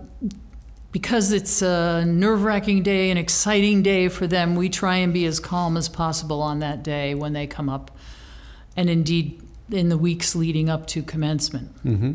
because 0.94 1.32
it's 1.32 1.60
a 1.60 2.04
nerve 2.04 2.44
wracking 2.44 2.84
day, 2.84 3.10
an 3.10 3.16
exciting 3.16 3.82
day 3.82 4.06
for 4.06 4.28
them, 4.28 4.54
we 4.54 4.68
try 4.68 4.98
and 4.98 5.12
be 5.12 5.26
as 5.26 5.40
calm 5.40 5.76
as 5.76 5.88
possible 5.88 6.40
on 6.40 6.60
that 6.60 6.84
day 6.84 7.16
when 7.16 7.32
they 7.32 7.48
come 7.48 7.68
up, 7.68 7.90
and 8.76 8.88
indeed 8.88 9.42
in 9.72 9.88
the 9.88 9.98
weeks 9.98 10.36
leading 10.36 10.70
up 10.70 10.86
to 10.86 11.02
commencement. 11.02 11.74
Mm-hmm. 11.82 12.12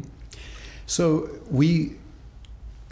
So 0.85 1.29
we 1.51 1.97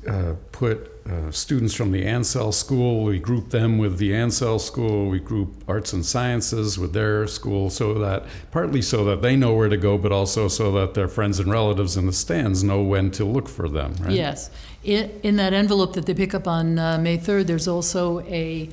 uh, 0.05 0.33
put 0.51 0.91
uh, 1.09 1.31
students 1.31 1.73
from 1.73 1.91
the 1.91 2.03
Ancell 2.03 2.53
School, 2.53 3.05
we 3.05 3.17
group 3.17 3.49
them 3.49 3.77
with 3.77 3.97
the 3.97 4.11
Ancell 4.11 4.59
School, 4.59 5.09
we 5.09 5.19
group 5.19 5.63
arts 5.67 5.93
and 5.93 6.05
sciences 6.05 6.77
with 6.77 6.93
their 6.93 7.27
school, 7.27 7.69
so 7.69 7.93
that 7.93 8.25
partly 8.51 8.81
so 8.81 9.05
that 9.05 9.21
they 9.21 9.35
know 9.35 9.53
where 9.53 9.69
to 9.69 9.77
go, 9.77 9.97
but 9.97 10.11
also 10.11 10.47
so 10.47 10.71
that 10.73 10.93
their 10.93 11.07
friends 11.07 11.39
and 11.39 11.49
relatives 11.49 11.95
in 11.95 12.05
the 12.05 12.13
stands 12.13 12.63
know 12.63 12.81
when 12.81 13.09
to 13.11 13.25
look 13.25 13.47
for 13.47 13.69
them. 13.69 13.95
Right? 14.01 14.11
Yes. 14.11 14.49
In, 14.83 15.09
in 15.23 15.35
that 15.37 15.53
envelope 15.53 15.93
that 15.93 16.05
they 16.05 16.13
pick 16.13 16.33
up 16.33 16.47
on 16.47 16.77
uh, 16.77 16.97
May 16.97 17.17
3rd, 17.17 17.47
there's 17.47 17.67
also 17.67 18.19
a 18.21 18.69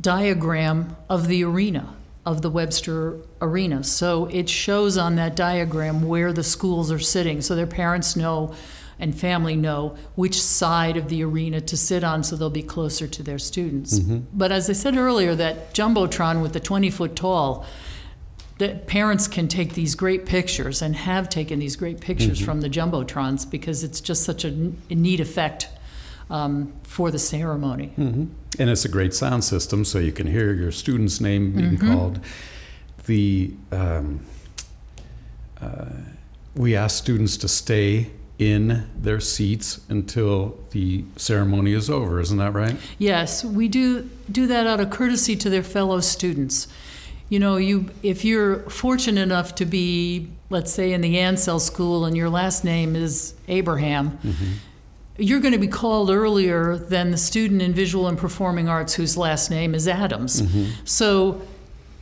diagram 0.00 0.96
of 1.08 1.28
the 1.28 1.44
arena, 1.44 1.94
of 2.26 2.42
the 2.42 2.50
Webster 2.50 3.18
Arena. 3.40 3.82
So 3.84 4.26
it 4.26 4.48
shows 4.48 4.98
on 4.98 5.16
that 5.16 5.34
diagram 5.34 6.02
where 6.02 6.32
the 6.32 6.44
schools 6.44 6.92
are 6.92 6.98
sitting, 6.98 7.40
so 7.40 7.54
their 7.54 7.66
parents 7.66 8.16
know 8.16 8.54
and 8.98 9.14
family 9.18 9.56
know 9.56 9.96
which 10.14 10.40
side 10.40 10.96
of 10.96 11.08
the 11.08 11.22
arena 11.24 11.60
to 11.60 11.76
sit 11.76 12.04
on 12.04 12.22
so 12.22 12.36
they'll 12.36 12.50
be 12.50 12.62
closer 12.62 13.06
to 13.08 13.22
their 13.22 13.38
students. 13.38 13.98
But 13.98 14.52
as 14.52 14.70
I 14.70 14.72
said 14.74 14.96
earlier, 14.96 15.34
that 15.34 15.74
Jumbotron 15.74 16.40
with 16.42 16.52
the 16.52 16.60
20 16.60 16.90
foot 16.90 17.16
tall, 17.16 17.66
that 18.58 18.86
parents 18.86 19.26
can 19.26 19.48
take 19.48 19.74
these 19.74 19.94
great 19.96 20.26
pictures 20.26 20.80
and 20.80 20.94
have 20.94 21.28
taken 21.28 21.58
these 21.58 21.74
great 21.76 22.00
pictures 22.00 22.38
from 22.40 22.60
the 22.60 22.68
jumbotrons 22.70 23.50
because 23.50 23.82
it's 23.82 24.00
just 24.00 24.22
such 24.22 24.44
a 24.44 24.50
neat 24.90 25.18
effect 25.20 25.68
um, 26.30 26.72
for 26.84 27.10
the 27.10 27.18
ceremony. 27.18 27.88
hmm 27.96 28.24
And 28.58 28.70
it's 28.70 28.84
a 28.84 28.88
great 28.88 29.12
sound 29.12 29.42
system, 29.44 29.84
so 29.84 29.98
you 29.98 30.12
can 30.12 30.26
hear 30.28 30.52
your 30.54 30.70
student's 30.72 31.20
name 31.20 31.52
being 31.52 31.76
Mm-hmm. 31.76 31.92
called. 31.92 32.20
The 33.06 33.52
um, 33.72 34.20
uh, 35.60 35.86
we 36.54 36.76
ask 36.76 36.96
students 36.96 37.36
to 37.38 37.48
stay 37.48 38.10
in 38.38 38.88
their 38.96 39.20
seats 39.20 39.80
until 39.88 40.58
the 40.70 41.04
ceremony 41.16 41.72
is 41.72 41.88
over. 41.88 42.20
Isn't 42.20 42.38
that 42.38 42.52
right? 42.52 42.76
Yes, 42.98 43.44
we 43.44 43.68
do 43.68 44.10
do 44.30 44.46
that 44.48 44.66
out 44.66 44.80
of 44.80 44.90
courtesy 44.90 45.36
to 45.36 45.50
their 45.50 45.62
fellow 45.62 46.00
students. 46.00 46.66
You 47.28 47.38
know, 47.38 47.56
you 47.56 47.90
if 48.02 48.24
you're 48.24 48.68
fortunate 48.70 49.20
enough 49.20 49.54
to 49.56 49.64
be, 49.64 50.28
let's 50.50 50.72
say, 50.72 50.92
in 50.92 51.00
the 51.00 51.16
Ancell 51.16 51.60
School 51.60 52.04
and 52.04 52.16
your 52.16 52.28
last 52.28 52.64
name 52.64 52.96
is 52.96 53.34
Abraham, 53.46 54.18
mm-hmm. 54.18 54.52
you're 55.16 55.40
going 55.40 55.52
to 55.52 55.58
be 55.58 55.68
called 55.68 56.10
earlier 56.10 56.76
than 56.76 57.12
the 57.12 57.16
student 57.16 57.62
in 57.62 57.72
visual 57.72 58.08
and 58.08 58.18
performing 58.18 58.68
arts 58.68 58.94
whose 58.94 59.16
last 59.16 59.50
name 59.50 59.74
is 59.74 59.86
Adams. 59.86 60.42
Mm-hmm. 60.42 60.84
So, 60.84 61.40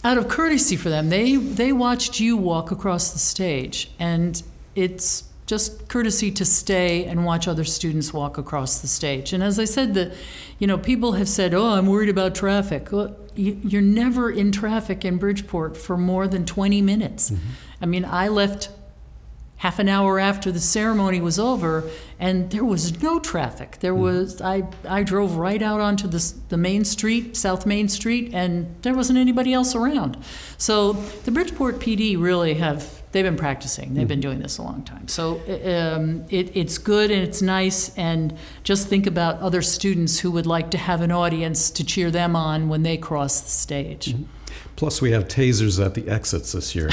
out 0.03 0.17
of 0.17 0.29
courtesy 0.29 0.77
for 0.77 0.89
them, 0.89 1.11
they 1.11 1.37
they 1.37 1.73
watched 1.73 2.21
you 2.21 2.39
walk 2.39 2.71
across 2.71 3.13
the 3.13 3.19
stage, 3.19 3.93
and 3.99 4.43
it's 4.75 5.25
just 5.47 5.89
courtesy 5.89 6.31
to 6.31 6.45
stay 6.45 7.05
and 7.05 7.25
watch 7.25 7.49
other 7.49 7.65
students 7.65 8.13
walk 8.13 8.39
across 8.39 8.81
the 8.81 8.87
stage. 8.87 9.33
And 9.33 9.43
as 9.43 9.59
I 9.59 9.65
said, 9.65 9.95
the, 9.95 10.15
you 10.59 10.67
know, 10.67 10.79
people 10.79 11.13
have 11.13 11.29
said, 11.29 11.53
"Oh, 11.55 11.71
I'm 11.71 11.87
worried 11.87 12.09
about 12.09 12.35
traffic." 12.35 12.91
Well, 12.93 13.17
you, 13.35 13.61
you're 13.63 13.83
never 13.83 14.31
in 14.31 14.53
traffic 14.53 15.05
in 15.05 15.19
Bridgeport 15.19 15.77
for 15.77 15.97
more 15.97 16.29
than 16.29 16.47
20 16.47 16.81
minutes. 16.83 17.31
Mm-hmm. 17.31 17.49
I 17.81 17.87
mean, 17.87 18.05
I 18.05 18.29
left 18.29 18.71
half 19.63 19.79
an 19.79 19.89
hour 19.89 20.19
after 20.19 20.51
the 20.51 20.59
ceremony 20.59 21.21
was 21.21 21.39
over 21.39 21.89
and 22.19 22.51
there 22.51 22.65
was 22.65 23.01
no 23.01 23.21
traffic 23.21 23.79
there 23.79 23.93
mm-hmm. 23.93 24.03
was 24.03 24.43
i, 24.43 24.65
I 24.89 25.05
drove 25.05 25.37
right 25.37 25.63
out 25.63 25.81
onto 25.81 26.09
the, 26.09 26.35
the 26.49 26.57
main 26.57 26.85
street 26.85 27.37
south 27.37 27.65
main 27.65 27.89
street 27.89 28.33
and 28.35 28.75
there 28.83 28.93
wasn't 28.93 29.21
anybody 29.21 29.53
else 29.53 29.77
around 29.77 30.19
so 30.59 30.95
the 30.95 31.31
bridgeport 31.31 31.79
pd 31.79 32.21
really 32.21 32.55
have 32.55 33.02
they've 33.13 33.25
been 33.25 33.37
practicing 33.37 33.95
they've 33.95 34.09
been 34.09 34.19
hmm. 34.19 34.23
doing 34.23 34.39
this 34.41 34.59
a 34.59 34.63
long 34.63 34.83
time 34.83 35.07
so 35.09 35.37
um, 35.65 36.25
it, 36.29 36.55
it's 36.57 36.79
good 36.79 37.11
and 37.11 37.23
it's 37.23 37.41
nice 37.41 37.97
and 37.97 38.37
just 38.65 38.89
think 38.89 39.07
about 39.07 39.39
other 39.41 39.63
students 39.63 40.21
who 40.21 40.31
would 40.31 40.47
like 40.47 40.71
to 40.71 40.79
have 40.79 41.01
an 41.01 41.13
audience 41.13 41.71
to 41.71 41.85
cheer 41.85 42.11
them 42.11 42.35
on 42.35 42.69
when 42.69 42.83
they 42.83 42.97
cross 42.97 43.41
the 43.41 43.51
stage 43.51 44.13
hmm. 44.13 44.25
Plus, 44.77 45.01
we 45.01 45.13
have 45.13 45.29
tasers 45.29 45.85
at 45.85 45.95
the 45.95 46.09
exits 46.09 46.53
this 46.53 46.75
year. 46.75 46.91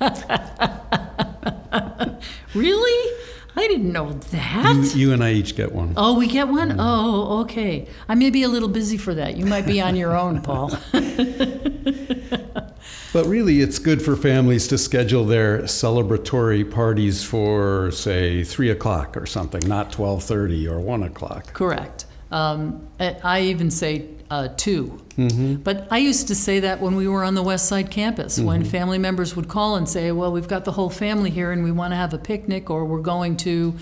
really 2.54 3.12
i 3.54 3.68
didn't 3.68 3.92
know 3.92 4.12
that 4.12 4.92
you, 4.94 5.00
you 5.00 5.12
and 5.12 5.22
I 5.22 5.32
each 5.32 5.54
get 5.54 5.72
one. 5.72 5.92
Oh, 5.96 6.18
we 6.18 6.26
get 6.26 6.48
one? 6.48 6.70
Hmm. 6.70 6.80
Oh, 6.80 7.40
okay. 7.42 7.86
I 8.08 8.16
may 8.16 8.30
be 8.30 8.42
a 8.42 8.48
little 8.48 8.68
busy 8.68 8.96
for 8.96 9.14
that. 9.14 9.36
You 9.36 9.46
might 9.46 9.64
be 9.64 9.80
on 9.80 9.94
your 9.94 10.16
own, 10.16 10.42
Paul. 10.42 10.76
But 13.12 13.26
really, 13.26 13.60
it's 13.60 13.78
good 13.78 14.02
for 14.02 14.16
families 14.16 14.66
to 14.68 14.78
schedule 14.78 15.24
their 15.24 15.62
celebratory 15.62 16.70
parties 16.70 17.22
for, 17.22 17.90
say, 17.90 18.44
three 18.44 18.70
o'clock 18.70 19.16
or 19.16 19.26
something, 19.26 19.66
not 19.66 19.92
twelve 19.92 20.22
thirty 20.22 20.66
or 20.66 20.80
one 20.80 21.02
o'clock. 21.02 21.52
Correct. 21.52 22.06
Um, 22.30 22.88
I 22.98 23.16
I 23.22 23.40
even 23.42 23.70
say 23.70 24.08
uh, 24.32 24.48
2 24.56 25.58
But 25.62 25.88
I 25.90 25.98
used 25.98 26.28
to 26.28 26.34
say 26.34 26.60
that 26.60 26.80
when 26.80 26.96
we 26.96 27.06
were 27.06 27.22
on 27.22 27.34
the 27.34 27.42
West 27.42 27.68
Side 27.68 27.90
campus, 27.90 28.38
when 28.38 28.64
family 28.64 28.96
members 28.96 29.36
would 29.36 29.46
call 29.46 29.76
and 29.76 29.86
say, 29.86 30.10
Well, 30.10 30.32
we've 30.32 30.48
got 30.48 30.64
the 30.64 30.72
whole 30.72 30.88
family 30.88 31.28
here 31.28 31.52
and 31.52 31.62
we 31.62 31.70
want 31.70 31.92
to 31.92 31.96
have 31.96 32.14
a 32.14 32.18
picnic 32.18 32.70
or 32.70 32.86
we're 32.86 33.02
going 33.02 33.36
to 33.38 33.74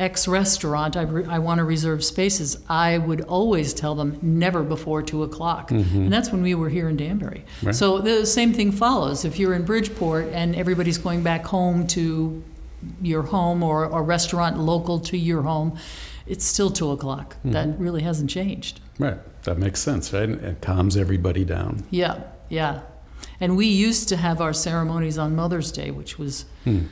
X 0.00 0.28
restaurant, 0.28 0.96
I, 0.96 1.02
re- 1.02 1.24
I 1.26 1.40
want 1.40 1.58
to 1.58 1.64
reserve 1.64 2.04
spaces. 2.04 2.58
I 2.68 2.98
would 2.98 3.22
always 3.22 3.74
tell 3.74 3.96
them 3.96 4.18
never 4.22 4.62
before 4.62 5.02
2 5.02 5.24
o'clock. 5.24 5.70
Mm-hmm. 5.70 6.02
And 6.02 6.12
that's 6.12 6.30
when 6.30 6.42
we 6.42 6.54
were 6.54 6.68
here 6.68 6.88
in 6.88 6.96
Danbury. 6.96 7.44
Right. 7.62 7.74
So 7.74 7.98
the 7.98 8.24
same 8.24 8.52
thing 8.52 8.70
follows. 8.70 9.24
If 9.24 9.38
you're 9.38 9.54
in 9.54 9.64
Bridgeport 9.64 10.28
and 10.32 10.54
everybody's 10.54 10.98
going 10.98 11.22
back 11.24 11.44
home 11.44 11.86
to 11.88 12.44
your 13.02 13.22
home 13.22 13.62
or 13.64 13.84
a 13.84 14.00
restaurant 14.00 14.58
local 14.58 15.00
to 15.00 15.18
your 15.18 15.42
home, 15.42 15.76
it's 16.28 16.44
still 16.44 16.70
two 16.70 16.92
o'clock. 16.92 17.34
Mm-hmm. 17.36 17.52
That 17.52 17.78
really 17.80 18.02
hasn't 18.02 18.30
changed. 18.30 18.80
Right. 19.00 19.18
That 19.42 19.58
makes 19.58 19.80
sense, 19.80 20.12
right? 20.12 20.28
It 20.28 20.60
calms 20.60 20.96
everybody 20.96 21.44
down. 21.44 21.84
Yeah, 21.90 22.20
yeah. 22.48 22.82
And 23.40 23.56
we 23.56 23.66
used 23.66 24.08
to 24.10 24.16
have 24.16 24.40
our 24.40 24.52
ceremonies 24.52 25.18
on 25.18 25.34
Mother's 25.34 25.72
Day, 25.72 25.90
which 25.90 26.18
was 26.18 26.44
hmm. 26.64 26.82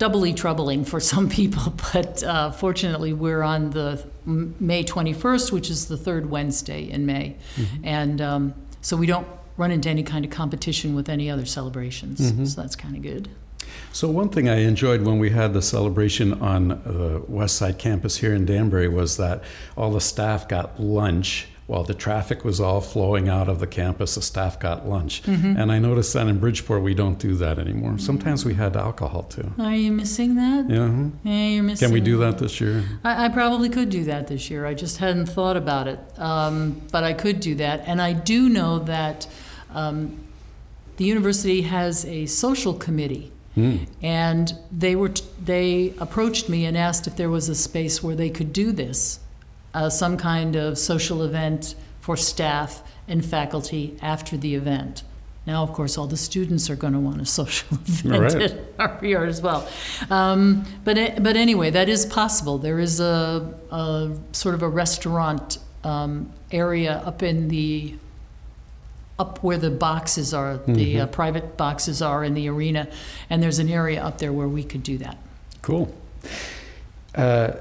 Doubly 0.00 0.32
troubling 0.32 0.82
for 0.82 0.98
some 0.98 1.28
people, 1.28 1.74
but 1.92 2.24
uh, 2.24 2.50
fortunately, 2.50 3.12
we're 3.12 3.42
on 3.42 3.70
the 3.70 4.04
May 4.24 4.82
21st, 4.82 5.52
which 5.52 5.70
is 5.70 5.86
the 5.86 5.96
third 5.96 6.30
Wednesday 6.30 6.90
in 6.90 7.06
May. 7.06 7.36
And 7.84 8.20
um, 8.20 8.54
so 8.80 8.96
we 8.96 9.06
don't 9.06 9.28
run 9.58 9.70
into 9.70 9.90
any 9.90 10.02
kind 10.02 10.24
of 10.24 10.30
competition 10.30 10.94
with 10.94 11.10
any 11.10 11.30
other 11.30 11.44
celebrations. 11.44 12.18
So 12.52 12.62
that's 12.62 12.74
kind 12.74 12.96
of 12.96 13.02
good. 13.02 13.28
So 13.92 14.08
one 14.08 14.30
thing 14.30 14.48
I 14.48 14.60
enjoyed 14.60 15.02
when 15.02 15.18
we 15.18 15.30
had 15.30 15.52
the 15.52 15.60
celebration 15.60 16.32
on 16.40 16.68
the 16.68 17.22
West 17.28 17.56
Side 17.56 17.78
campus 17.78 18.16
here 18.16 18.32
in 18.32 18.46
Danbury 18.46 18.88
was 18.88 19.18
that 19.18 19.44
all 19.76 19.92
the 19.92 20.00
staff 20.00 20.48
got 20.48 20.80
lunch 20.80 21.46
while 21.70 21.84
the 21.84 21.94
traffic 21.94 22.44
was 22.44 22.60
all 22.60 22.80
flowing 22.80 23.28
out 23.28 23.48
of 23.48 23.60
the 23.60 23.66
campus. 23.66 24.16
The 24.16 24.22
staff 24.22 24.58
got 24.58 24.88
lunch, 24.88 25.22
and 25.28 25.70
I 25.70 25.78
noticed 25.78 26.12
that 26.14 26.26
in 26.26 26.38
Bridgeport 26.40 26.82
we 26.82 26.94
don't 26.94 27.16
do 27.20 27.36
that 27.36 27.60
anymore. 27.60 27.96
Sometimes 27.98 28.44
we 28.44 28.54
had 28.54 28.76
alcohol 28.76 29.22
too. 29.22 29.52
Are 29.56 29.76
you 29.76 29.92
missing 29.92 30.34
that? 30.34 30.68
Yeah. 30.68 30.90
Yeah, 31.22 31.46
you're 31.46 31.62
missing. 31.62 31.86
Can 31.86 31.94
we 31.94 32.00
do 32.00 32.18
that 32.18 32.38
this 32.38 32.60
year? 32.60 32.82
I, 33.04 33.26
I 33.26 33.28
probably 33.28 33.68
could 33.68 33.88
do 33.88 34.02
that 34.04 34.26
this 34.26 34.50
year. 34.50 34.66
I 34.66 34.74
just 34.74 34.98
hadn't 34.98 35.26
thought 35.26 35.56
about 35.56 35.86
it, 35.86 36.00
um, 36.18 36.82
but 36.90 37.04
I 37.04 37.12
could 37.12 37.38
do 37.38 37.54
that. 37.56 37.84
And 37.86 38.02
I 38.02 38.14
do 38.14 38.48
know 38.48 38.80
that 38.80 39.28
um, 39.72 40.18
the 40.96 41.04
university 41.04 41.62
has 41.62 42.04
a 42.04 42.26
social 42.26 42.74
committee, 42.74 43.30
Mm. 43.56 43.86
and 44.00 44.54
they 44.70 44.94
were 44.94 45.08
t- 45.08 45.24
they 45.44 45.92
approached 45.98 46.48
me 46.48 46.64
and 46.66 46.76
asked 46.76 47.08
if 47.08 47.16
there 47.16 47.28
was 47.28 47.48
a 47.48 47.54
space 47.54 48.00
where 48.00 48.14
they 48.14 48.30
could 48.30 48.52
do 48.52 48.70
this, 48.70 49.18
uh, 49.74 49.88
some 49.88 50.16
kind 50.16 50.56
of 50.56 50.78
social 50.78 51.22
event 51.22 51.74
for 52.00 52.16
staff 52.16 52.82
and 53.08 53.24
faculty 53.24 53.96
after 54.02 54.36
the 54.36 54.54
event. 54.54 55.02
Now, 55.46 55.62
of 55.62 55.72
course, 55.72 55.96
all 55.98 56.06
the 56.06 56.16
students 56.16 56.68
are 56.70 56.76
going 56.76 56.92
to 56.92 56.98
want 57.00 57.20
a 57.20 57.24
social 57.40 57.76
event 57.86 58.34
Right. 58.34 58.54
at 58.78 59.02
yard 59.02 59.28
as 59.28 59.40
well. 59.42 59.68
Um, 60.10 60.64
but 60.84 61.22
but 61.22 61.36
anyway, 61.36 61.70
that 61.70 61.88
is 61.88 62.06
possible. 62.06 62.58
There 62.58 62.78
is 62.78 63.00
a, 63.00 63.52
a 63.70 64.10
sort 64.32 64.54
of 64.54 64.62
a 64.62 64.68
restaurant 64.68 65.58
um, 65.82 66.30
area 66.52 67.02
up 67.06 67.22
in 67.22 67.48
the 67.48 67.94
up 69.18 69.42
where 69.42 69.58
the 69.58 69.70
boxes 69.70 70.32
are, 70.32 70.56
the 70.66 71.00
uh, 71.00 71.06
private 71.06 71.56
boxes 71.58 72.00
are 72.00 72.24
in 72.24 72.32
the 72.34 72.48
arena, 72.48 72.88
and 73.28 73.42
there's 73.42 73.58
an 73.58 73.68
area 73.68 74.02
up 74.02 74.16
there 74.18 74.32
where 74.32 74.48
we 74.48 74.62
could 74.62 74.82
do 74.82 74.96
that. 74.98 75.18
Cool. 75.60 75.94
Uh, 77.14 77.52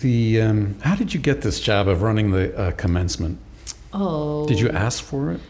the 0.00 0.40
um, 0.40 0.76
how 0.80 0.94
did 0.94 1.14
you 1.14 1.20
get 1.20 1.42
this 1.42 1.60
job 1.60 1.88
of 1.88 2.02
running 2.02 2.30
the 2.30 2.56
uh, 2.56 2.70
commencement? 2.72 3.38
Oh, 3.94 4.46
Did 4.48 4.58
you 4.58 4.70
ask 4.70 5.04
for 5.04 5.32
it? 5.32 5.40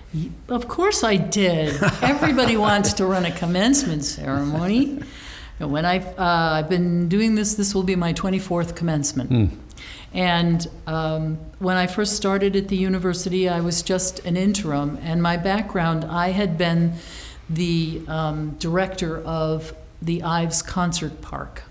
Of 0.49 0.67
course 0.67 1.05
I 1.05 1.17
did. 1.17 1.81
Everybody 2.03 2.57
wants 2.57 2.93
to 2.95 3.07
run 3.07 3.25
a 3.25 3.31
commencement 3.31 4.05
ceremony. 4.05 5.01
And 5.61 5.71
when 5.71 5.85
I, 5.85 5.99
uh, 5.99 6.59
I've 6.59 6.69
been 6.69 7.09
doing 7.09 7.37
this, 7.37 7.55
this 7.55 7.73
will 7.73 7.85
be 7.85 7.95
my 7.95 8.13
24th 8.13 8.75
commencement. 8.75 9.53
And 10.13 10.69
um, 10.89 11.39
when 11.61 11.77
I 11.77 11.87
first 11.87 12.17
started 12.17 12.57
at 12.57 12.67
the 12.67 12.77
university, 12.77 13.49
I 13.49 13.61
was 13.61 13.81
just 13.81 14.19
an 14.27 14.37
interim. 14.37 14.99
And 15.03 15.23
my 15.23 15.37
background, 15.37 16.05
I 16.05 16.31
had 16.31 16.59
been 16.59 16.95
the 17.49 18.03
um, 18.09 18.57
director 18.59 19.23
of 19.23 19.73
the 20.01 20.23
Ives 20.25 20.63
Concert 20.63 21.21
Park. 21.21 21.63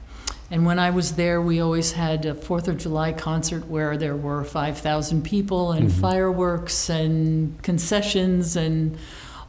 And 0.51 0.65
when 0.65 0.79
I 0.79 0.89
was 0.89 1.13
there, 1.13 1.41
we 1.41 1.61
always 1.61 1.93
had 1.93 2.25
a 2.25 2.35
Fourth 2.35 2.67
of 2.67 2.77
July 2.77 3.13
concert 3.13 3.69
where 3.69 3.95
there 3.95 4.17
were 4.17 4.43
5,000 4.43 5.23
people 5.23 5.71
and 5.71 5.89
fireworks 5.91 6.89
and 6.89 7.61
concessions 7.63 8.57
and 8.57 8.97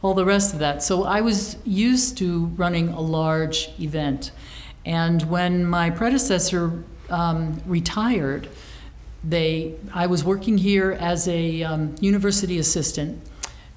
all 0.01 0.13
the 0.13 0.23
rest 0.23 0.53
of 0.53 0.59
that. 0.59 0.81
So 0.81 1.03
I 1.03 1.19
was 1.19 1.57
used 1.65 2.17
to 2.19 2.45
running 2.55 2.87
a 2.87 3.01
large 3.01 3.69
event. 3.81 4.31
And 4.85 5.23
when 5.23 5.65
my 5.65 5.89
predecessor 5.89 6.85
um, 7.09 7.61
retired, 7.65 8.47
they, 9.25 9.75
I 9.93 10.07
was 10.07 10.23
working 10.23 10.57
here 10.57 10.93
as 10.93 11.27
a 11.27 11.63
um, 11.63 11.95
university 11.99 12.59
assistant. 12.59 13.21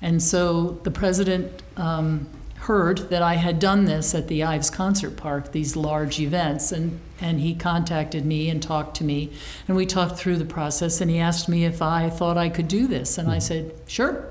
And 0.00 0.22
so 0.22 0.78
the 0.84 0.92
president 0.92 1.60
um, 1.76 2.28
heard 2.66 3.10
that 3.10 3.22
I 3.22 3.34
had 3.34 3.60
done 3.60 3.84
this 3.84 4.12
at 4.12 4.26
the 4.26 4.42
Ives 4.42 4.70
Concert 4.70 5.16
Park, 5.16 5.52
these 5.52 5.76
large 5.76 6.18
events, 6.18 6.72
and, 6.72 6.98
and 7.20 7.38
he 7.38 7.54
contacted 7.54 8.26
me 8.26 8.50
and 8.50 8.60
talked 8.60 8.96
to 8.96 9.04
me, 9.04 9.32
and 9.68 9.76
we 9.76 9.86
talked 9.86 10.18
through 10.18 10.36
the 10.36 10.44
process, 10.44 11.00
and 11.00 11.08
he 11.08 11.18
asked 11.20 11.48
me 11.48 11.64
if 11.64 11.80
I 11.80 12.10
thought 12.10 12.36
I 12.36 12.48
could 12.48 12.66
do 12.66 12.88
this, 12.88 13.18
and 13.18 13.30
I 13.30 13.38
said, 13.38 13.72
sure. 13.86 14.28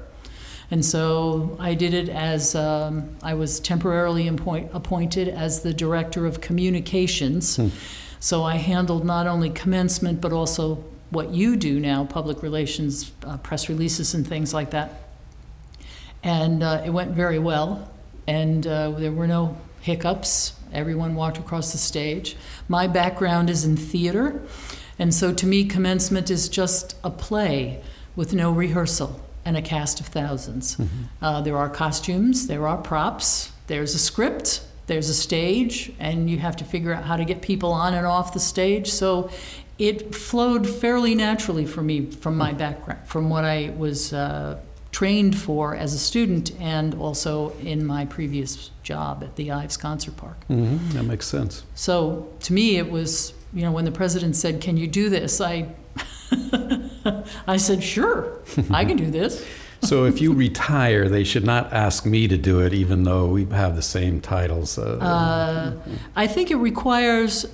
And 0.69 0.83
so 0.83 1.55
I 1.61 1.75
did 1.75 1.93
it 1.93 2.09
as 2.09 2.55
um, 2.55 3.15
I 3.23 3.35
was 3.35 3.61
temporarily 3.61 4.27
appoint, 4.27 4.69
appointed 4.73 5.29
as 5.29 5.61
the 5.61 5.73
director 5.73 6.25
of 6.25 6.41
communications. 6.41 7.57
So 8.19 8.43
I 8.43 8.55
handled 8.57 9.05
not 9.05 9.27
only 9.27 9.49
commencement, 9.49 10.19
but 10.19 10.33
also 10.33 10.83
what 11.09 11.29
you 11.29 11.55
do 11.55 11.79
now 11.79 12.03
public 12.03 12.43
relations, 12.43 13.13
uh, 13.23 13.37
press 13.37 13.69
releases, 13.69 14.13
and 14.13 14.27
things 14.27 14.53
like 14.53 14.71
that. 14.71 14.89
And 16.21 16.63
uh, 16.63 16.81
it 16.83 16.89
went 16.89 17.11
very 17.11 17.39
well, 17.39 17.91
and 18.27 18.65
uh, 18.65 18.91
there 18.91 19.11
were 19.11 19.27
no 19.27 19.57
hiccups. 19.81 20.53
Everyone 20.73 21.15
walked 21.15 21.37
across 21.37 21.71
the 21.71 21.77
stage. 21.77 22.35
My 22.67 22.87
background 22.87 23.49
is 23.49 23.63
in 23.63 23.77
theater, 23.77 24.41
and 24.97 25.13
so 25.13 25.33
to 25.33 25.45
me, 25.45 25.65
commencement 25.65 26.29
is 26.29 26.49
just 26.49 26.95
a 27.03 27.09
play 27.09 27.81
with 28.15 28.33
no 28.33 28.51
rehearsal 28.51 29.21
and 29.43 29.55
a 29.55 29.61
cast 29.61 29.99
of 29.99 30.09
1000s 30.11 30.79
Uh, 31.21 31.41
there 31.41 31.57
are 31.57 31.69
costumes, 31.69 32.47
there 32.47 32.67
are 32.67 32.77
props, 32.77 33.51
there's 33.67 33.93
a 33.93 33.99
script, 33.99 34.61
there's 34.87 35.09
a 35.09 35.13
stage, 35.13 35.91
and 35.99 36.29
you 36.29 36.37
have 36.39 36.55
to 36.55 36.63
figure 36.65 36.93
out 36.93 37.03
how 37.03 37.15
to 37.15 37.25
get 37.25 37.41
people 37.41 37.71
on 37.71 37.93
and 37.93 38.05
off 38.05 38.33
the 38.33 38.39
stage. 38.39 38.91
So 38.91 39.29
it 39.77 40.15
flowed 40.15 40.67
fairly 40.67 41.15
naturally 41.15 41.65
for 41.65 41.81
me 41.81 42.09
from 42.09 42.37
my 42.37 42.53
background, 42.53 43.07
from 43.07 43.29
what 43.29 43.43
I 43.45 43.73
was 43.77 44.13
uh, 44.13 44.59
trained 44.99 45.37
for 45.37 45.75
as 45.75 45.93
a 45.93 45.99
student 45.99 46.51
and 46.61 46.95
also 46.95 47.51
in 47.61 47.85
my 47.85 48.05
previous 48.05 48.71
job 48.81 49.21
at 49.23 49.35
the 49.35 49.51
Ives 49.51 49.75
Concert 49.77 50.15
Park. 50.15 50.37
hmm 50.47 50.77
That 50.93 51.03
makes 51.03 51.27
sense. 51.27 51.63
So 51.75 52.29
to 52.45 52.53
me, 52.53 52.77
it 52.77 52.89
was, 52.89 53.33
you 53.53 53.63
know, 53.63 53.73
when 53.73 53.83
the 53.83 53.91
president 53.91 54.37
said, 54.37 54.61
Can 54.61 54.77
you 54.77 54.87
do 54.87 55.09
this? 55.09 55.41
I, 55.41 55.67
I 57.47 57.57
said, 57.57 57.83
Sure, 57.83 58.39
I 58.71 58.85
can 58.85 58.97
do 58.97 59.09
this. 59.11 59.45
So 59.81 60.05
if 60.05 60.19
you 60.19 60.33
retire, 60.33 61.09
they 61.09 61.23
should 61.23 61.43
not 61.45 61.71
ask 61.71 62.05
me 62.07 62.27
to 62.27 62.37
do 62.37 62.59
it, 62.65 62.73
even 62.73 63.03
though 63.03 63.27
we 63.27 63.45
have 63.51 63.75
the 63.75 63.83
same 63.83 64.19
titles. 64.19 64.79
Uh, 64.79 64.97
Uh, 64.99 65.73
I 66.15 66.25
think 66.27 66.49
it 66.49 66.55
requires, 66.55 67.45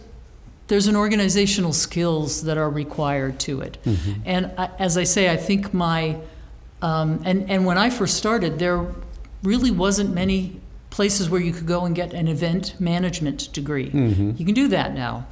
there's 0.68 0.88
an 0.88 0.96
organizational 0.96 1.74
skills 1.74 2.44
that 2.44 2.58
are 2.58 2.70
required 2.70 3.38
to 3.48 3.60
it. 3.62 3.78
And 4.26 4.52
I, 4.58 4.70
as 4.80 4.96
I 4.98 5.04
say, 5.06 5.24
I 5.34 5.36
think 5.36 5.74
my, 5.74 6.16
um, 6.82 7.22
and, 7.26 7.50
and 7.50 7.66
when 7.66 7.78
I 7.78 7.90
first 7.90 8.18
started, 8.18 8.60
there 8.60 8.86
really 9.44 9.72
wasn't 9.72 10.14
many 10.14 10.60
places 10.90 11.30
where 11.30 11.42
you 11.42 11.54
could 11.54 11.68
go 11.68 11.86
and 11.86 11.96
get 11.96 12.14
an 12.14 12.28
event 12.28 12.76
management 12.80 13.52
degree. 13.54 13.90
You 14.38 14.46
can 14.46 14.54
do 14.54 14.68
that 14.70 14.94
now. 14.94 15.28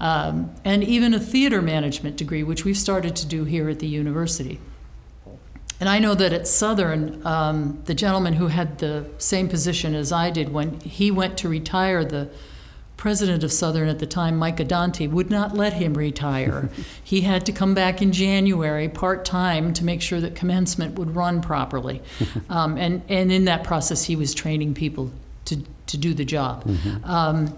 Um, 0.00 0.52
and 0.64 0.82
even 0.82 1.14
a 1.14 1.20
theater 1.20 1.62
management 1.62 2.16
degree, 2.16 2.42
which 2.42 2.64
we've 2.64 2.78
started 2.78 3.14
to 3.16 3.26
do 3.26 3.44
here 3.44 3.68
at 3.68 3.78
the 3.78 3.86
university. 3.86 4.58
And 5.78 5.88
I 5.88 5.98
know 5.98 6.14
that 6.14 6.32
at 6.32 6.46
Southern, 6.48 7.24
um, 7.26 7.82
the 7.84 7.94
gentleman 7.94 8.34
who 8.34 8.46
had 8.48 8.78
the 8.78 9.04
same 9.18 9.48
position 9.48 9.94
as 9.94 10.12
I 10.12 10.30
did, 10.30 10.52
when 10.52 10.80
he 10.80 11.10
went 11.10 11.36
to 11.38 11.48
retire, 11.48 12.04
the 12.04 12.30
president 13.02 13.42
of 13.42 13.50
Southern 13.50 13.88
at 13.88 13.98
the 13.98 14.06
time, 14.06 14.36
Mike 14.36 14.58
Adanti, 14.58 15.10
would 15.10 15.28
not 15.28 15.56
let 15.56 15.72
him 15.72 15.94
retire. 15.94 16.70
he 17.02 17.22
had 17.22 17.44
to 17.44 17.50
come 17.50 17.74
back 17.74 18.00
in 18.00 18.12
January 18.12 18.88
part 18.88 19.24
time 19.24 19.72
to 19.72 19.84
make 19.84 20.00
sure 20.00 20.20
that 20.20 20.36
commencement 20.36 20.96
would 20.96 21.16
run 21.16 21.42
properly. 21.42 22.00
um, 22.48 22.78
and, 22.78 23.02
and 23.08 23.32
in 23.32 23.44
that 23.46 23.64
process, 23.64 24.04
he 24.04 24.14
was 24.14 24.32
training 24.32 24.72
people 24.72 25.10
to, 25.46 25.64
to 25.88 25.96
do 25.96 26.14
the 26.14 26.24
job. 26.24 26.64
Um, 27.02 27.52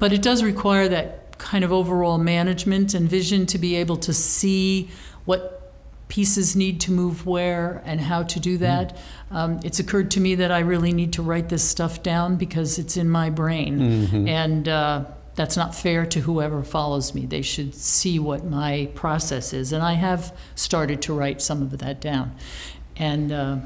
but 0.00 0.12
it 0.12 0.22
does 0.22 0.42
require 0.42 0.88
that 0.88 1.38
kind 1.38 1.62
of 1.62 1.70
overall 1.70 2.18
management 2.18 2.94
and 2.94 3.08
vision 3.08 3.46
to 3.46 3.58
be 3.58 3.76
able 3.76 3.96
to 3.98 4.12
see 4.12 4.90
what 5.24 5.61
pieces 6.12 6.54
need 6.54 6.78
to 6.78 6.92
move 6.92 7.24
where 7.24 7.80
and 7.86 7.98
how 7.98 8.22
to 8.22 8.38
do 8.38 8.58
that. 8.58 8.94
Um, 9.30 9.60
it's 9.64 9.80
occurred 9.80 10.10
to 10.10 10.20
me 10.20 10.34
that 10.34 10.52
I 10.52 10.58
really 10.58 10.92
need 10.92 11.14
to 11.14 11.22
write 11.22 11.48
this 11.48 11.66
stuff 11.66 12.02
down 12.02 12.36
because 12.36 12.78
it's 12.78 12.98
in 12.98 13.08
my 13.08 13.30
brain. 13.30 13.78
And 14.28 14.68
uh, 14.68 15.06
that's 15.36 15.56
not 15.56 15.74
fair 15.74 16.04
to 16.04 16.20
whoever 16.20 16.62
follows 16.62 17.14
me. 17.14 17.24
They 17.24 17.40
should 17.40 17.74
see 17.74 18.18
what 18.18 18.44
my 18.44 18.90
process 18.94 19.54
is. 19.54 19.72
And 19.72 19.82
I 19.82 19.94
have 19.94 20.36
started 20.54 21.00
to 21.00 21.14
write 21.14 21.40
some 21.40 21.62
of 21.62 21.78
that 21.78 22.02
down. 22.02 22.36
And, 22.94 23.32
uh, 23.32 23.56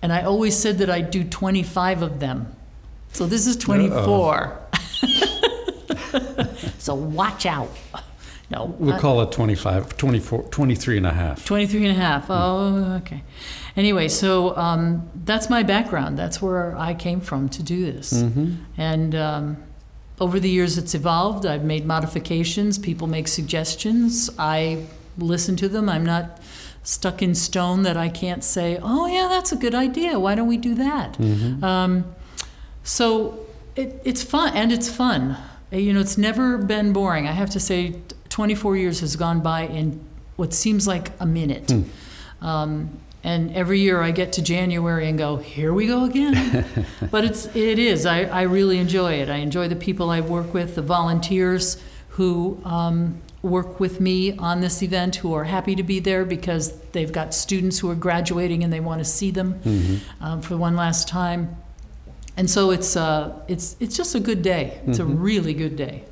and 0.00 0.12
I 0.12 0.22
always 0.22 0.56
said 0.56 0.78
that 0.78 0.88
I'd 0.88 1.10
do 1.10 1.24
25 1.24 2.02
of 2.02 2.20
them. 2.20 2.54
So 3.10 3.26
this 3.26 3.48
is 3.48 3.56
24. 3.56 4.60
so 6.78 6.94
watch 6.94 7.46
out. 7.46 7.70
No. 8.50 8.74
we'll 8.78 8.94
I- 8.94 8.98
call 9.00 9.20
it 9.22 9.32
25, 9.32 9.96
24, 9.96 10.42
23 10.44 10.96
and 10.98 11.06
a 11.06 11.12
half. 11.12 11.44
23 11.44 11.86
and 11.86 11.96
a 11.96 12.00
half. 12.00 12.26
Oh, 12.28 12.98
okay. 13.02 13.22
Anyway, 13.76 14.06
so 14.08 14.56
um, 14.56 15.08
that's 15.24 15.48
my 15.50 15.62
background. 15.62 16.18
That's 16.18 16.40
where 16.42 16.76
I 16.76 16.94
came 16.94 17.20
from 17.20 17.48
to 17.50 17.62
do 17.62 17.90
this. 17.90 18.12
And 18.76 19.14
um, 19.14 19.56
over 20.20 20.38
the 20.38 20.48
years, 20.50 20.78
it's 20.78 20.94
evolved. 20.94 21.44
I've 21.46 21.64
made 21.64 21.84
modifications. 21.86 22.78
People 22.78 23.06
make 23.08 23.26
suggestions. 23.28 24.30
I 24.38 24.84
listen 25.18 25.56
to 25.56 25.68
them. 25.68 25.88
I'm 25.88 26.04
not 26.06 26.40
stuck 26.84 27.22
in 27.22 27.34
stone 27.34 27.82
that 27.84 27.96
I 27.96 28.10
can't 28.10 28.44
say, 28.44 28.78
oh, 28.82 29.06
yeah, 29.06 29.26
that's 29.28 29.52
a 29.52 29.56
good 29.56 29.74
idea. 29.74 30.18
Why 30.20 30.34
don't 30.34 30.46
we 30.48 30.58
do 30.58 30.74
that? 30.74 31.18
Um, 31.64 32.04
so 32.82 33.40
it, 33.74 34.00
it's 34.04 34.22
fun, 34.22 34.54
and 34.54 34.70
it's 34.70 34.88
fun. 34.88 35.36
Uh, 35.72 35.76
You 35.78 35.92
know, 35.94 36.00
it's 36.00 36.18
never 36.18 36.58
been 36.58 36.92
boring. 36.92 37.26
I 37.26 37.32
have 37.32 37.50
to 37.50 37.60
say, 37.60 37.96
24 38.34 38.76
years 38.76 38.98
has 38.98 39.14
gone 39.14 39.38
by 39.40 39.60
in 39.60 40.04
what 40.34 40.52
seems 40.52 40.88
like 40.88 41.12
a 41.20 41.24
minute. 41.24 41.72
Um, 42.40 42.98
and 43.22 43.54
every 43.54 43.78
year 43.78 44.02
I 44.02 44.10
get 44.10 44.32
to 44.32 44.42
January 44.42 45.08
and 45.08 45.16
go, 45.16 45.36
here 45.36 45.72
we 45.72 45.86
go 45.86 46.02
again. 46.02 46.66
but 47.12 47.24
it's 47.24 47.46
it 47.54 47.78
is. 47.78 48.06
I, 48.06 48.24
I 48.24 48.42
really 48.42 48.78
enjoy 48.78 49.12
it. 49.14 49.28
I 49.30 49.36
enjoy 49.36 49.68
the 49.68 49.76
people 49.76 50.10
I 50.10 50.20
work 50.20 50.52
with, 50.52 50.74
the 50.74 50.82
volunteers 50.82 51.80
who 52.08 52.60
um, 52.64 53.22
work 53.42 53.78
with 53.78 54.00
me 54.00 54.36
on 54.36 54.60
this 54.60 54.82
event, 54.82 55.14
who 55.14 55.32
are 55.32 55.44
happy 55.44 55.76
to 55.76 55.84
be 55.84 56.00
there 56.00 56.24
because 56.24 56.76
they've 56.90 57.12
got 57.12 57.34
students 57.34 57.78
who 57.78 57.88
are 57.88 57.94
graduating 57.94 58.64
and 58.64 58.72
they 58.72 58.80
want 58.80 58.98
to 58.98 59.04
see 59.04 59.30
them 59.30 59.60
um, 60.20 60.42
for 60.42 60.56
one 60.56 60.74
last 60.74 61.06
time. 61.06 61.56
And 62.36 62.50
so 62.50 62.72
it's 62.72 62.96
uh, 62.96 63.44
it's 63.46 63.76
it's 63.78 63.96
just 63.96 64.16
a 64.16 64.20
good 64.20 64.42
day. 64.42 64.80
It's 64.88 64.98
a 64.98 65.04
really 65.04 65.54
good 65.54 65.76
day. 65.76 66.02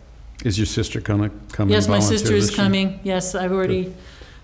Is 0.44 0.58
your 0.58 0.66
sister 0.66 1.00
gonna 1.00 1.30
come? 1.52 1.68
Yes, 1.68 1.84
and 1.86 1.94
my 1.94 2.00
sister 2.00 2.34
is 2.34 2.50
year? 2.50 2.56
coming. 2.56 3.00
Yes, 3.04 3.34
I've 3.34 3.52
already 3.52 3.94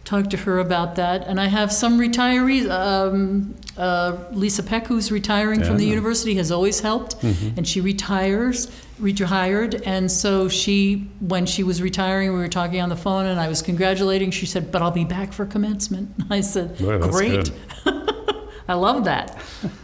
talked 0.05 0.31
to 0.31 0.37
her 0.39 0.59
about 0.59 0.95
that. 0.97 1.27
And 1.27 1.39
I 1.41 1.47
have 1.47 1.71
some 1.73 1.99
retirees. 1.99 2.71
Um, 2.71 3.55
uh, 3.77 4.17
Lisa 4.33 4.63
Peck, 4.63 4.87
who's 4.87 5.11
retiring 5.13 5.63
from 5.63 5.77
the 5.77 5.85
Yeah. 5.85 5.91
university, 5.91 6.35
has 6.37 6.51
always 6.51 6.81
helped, 6.81 7.21
Mm-hmm. 7.21 7.59
and 7.59 7.69
she 7.69 7.81
retires, 7.81 8.69
retired. 8.99 9.83
And 9.85 10.11
so 10.11 10.49
she, 10.49 11.09
when 11.21 11.47
she 11.47 11.63
was 11.63 11.83
retiring, 11.83 12.33
we 12.33 12.39
were 12.39 12.49
talking 12.49 12.81
on 12.81 12.89
the 12.89 12.97
phone, 12.97 13.27
and 13.27 13.39
I 13.39 13.49
was 13.49 13.61
congratulating. 13.61 14.31
She 14.31 14.47
said, 14.47 14.73
"But 14.73 14.83
I'll 14.83 14.91
be 14.91 15.05
back 15.05 15.33
for 15.33 15.45
commencement." 15.45 16.11
I 16.31 16.41
said, 16.41 16.79
Boy, 16.79 16.99
that's 16.99 17.15
"Great." 17.17 17.51
good. 17.85 18.15
I 18.69 18.75
love 18.75 19.05
that. 19.05 19.37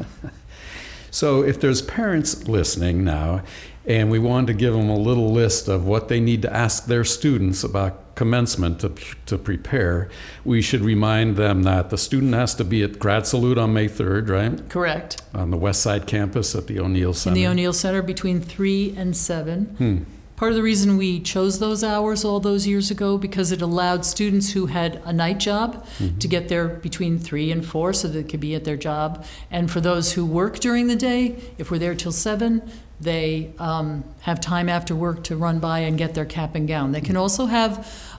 So, 1.10 1.44
if 1.44 1.60
there's 1.60 1.80
parents 1.80 2.48
listening 2.48 3.04
now, 3.04 3.42
and 3.86 4.10
we 4.10 4.18
wanted 4.18 4.46
to 4.48 4.54
give 4.54 4.72
them 4.74 4.88
a 4.88 4.96
little 4.96 5.30
list 5.32 5.68
of 5.68 5.86
what 5.86 6.08
they 6.08 6.20
need 6.20 6.42
to 6.42 6.52
ask 6.52 6.86
their 6.86 7.04
students 7.04 7.62
about 7.64 8.14
commencement 8.14 8.80
to, 8.80 8.92
to 9.26 9.36
prepare, 9.36 10.08
we 10.44 10.62
should 10.62 10.80
remind 10.80 11.36
them 11.36 11.64
that 11.64 11.90
the 11.90 11.98
student 11.98 12.32
has 12.32 12.54
to 12.54 12.64
be 12.64 12.82
at 12.82 12.98
grad 12.98 13.26
salute 13.26 13.58
on 13.58 13.72
May 13.74 13.88
3rd, 13.88 14.28
right? 14.30 14.68
Correct. 14.68 15.20
On 15.34 15.50
the 15.50 15.56
west 15.56 15.82
side 15.82 16.06
campus 16.06 16.54
at 16.54 16.66
the 16.68 16.78
O'Neill 16.78 17.12
Center. 17.12 17.34
in 17.36 17.42
the 17.42 17.48
O'Neill 17.48 17.72
Center 17.72 18.02
between 18.02 18.40
three 18.40 18.94
and 18.96 19.16
seven. 19.16 19.64
Hmm. 19.78 19.98
Part 20.36 20.50
of 20.50 20.56
the 20.56 20.62
reason 20.62 20.96
we 20.96 21.20
chose 21.20 21.60
those 21.60 21.84
hours 21.84 22.24
all 22.24 22.40
those 22.40 22.66
years 22.66 22.90
ago 22.90 23.16
because 23.18 23.52
it 23.52 23.62
allowed 23.62 24.04
students 24.04 24.52
who 24.52 24.66
had 24.66 25.00
a 25.04 25.12
night 25.12 25.38
job 25.38 25.84
Mm-hmm. 25.98 26.18
to 26.18 26.28
get 26.28 26.48
there 26.48 26.66
between 26.68 27.18
three 27.20 27.52
and 27.52 27.64
four 27.64 27.92
so 27.92 28.08
they 28.08 28.24
could 28.24 28.40
be 28.40 28.54
at 28.56 28.64
their 28.64 28.76
job. 28.76 29.24
And 29.50 29.70
for 29.70 29.80
those 29.80 30.12
who 30.14 30.26
work 30.26 30.58
during 30.58 30.88
the 30.88 30.96
day, 30.96 31.36
if 31.56 31.70
we're 31.70 31.78
there 31.78 31.94
till 31.94 32.10
seven, 32.12 32.68
they 33.04 33.52
um, 33.58 34.02
have 34.22 34.40
time 34.40 34.68
after 34.68 34.94
work 34.94 35.22
to 35.24 35.36
run 35.36 35.58
by 35.60 35.80
and 35.80 35.96
get 35.96 36.14
their 36.14 36.24
cap 36.24 36.54
and 36.54 36.66
gown. 36.66 36.92
They 36.92 37.00
can 37.00 37.16
also 37.16 37.46
have 37.46 37.72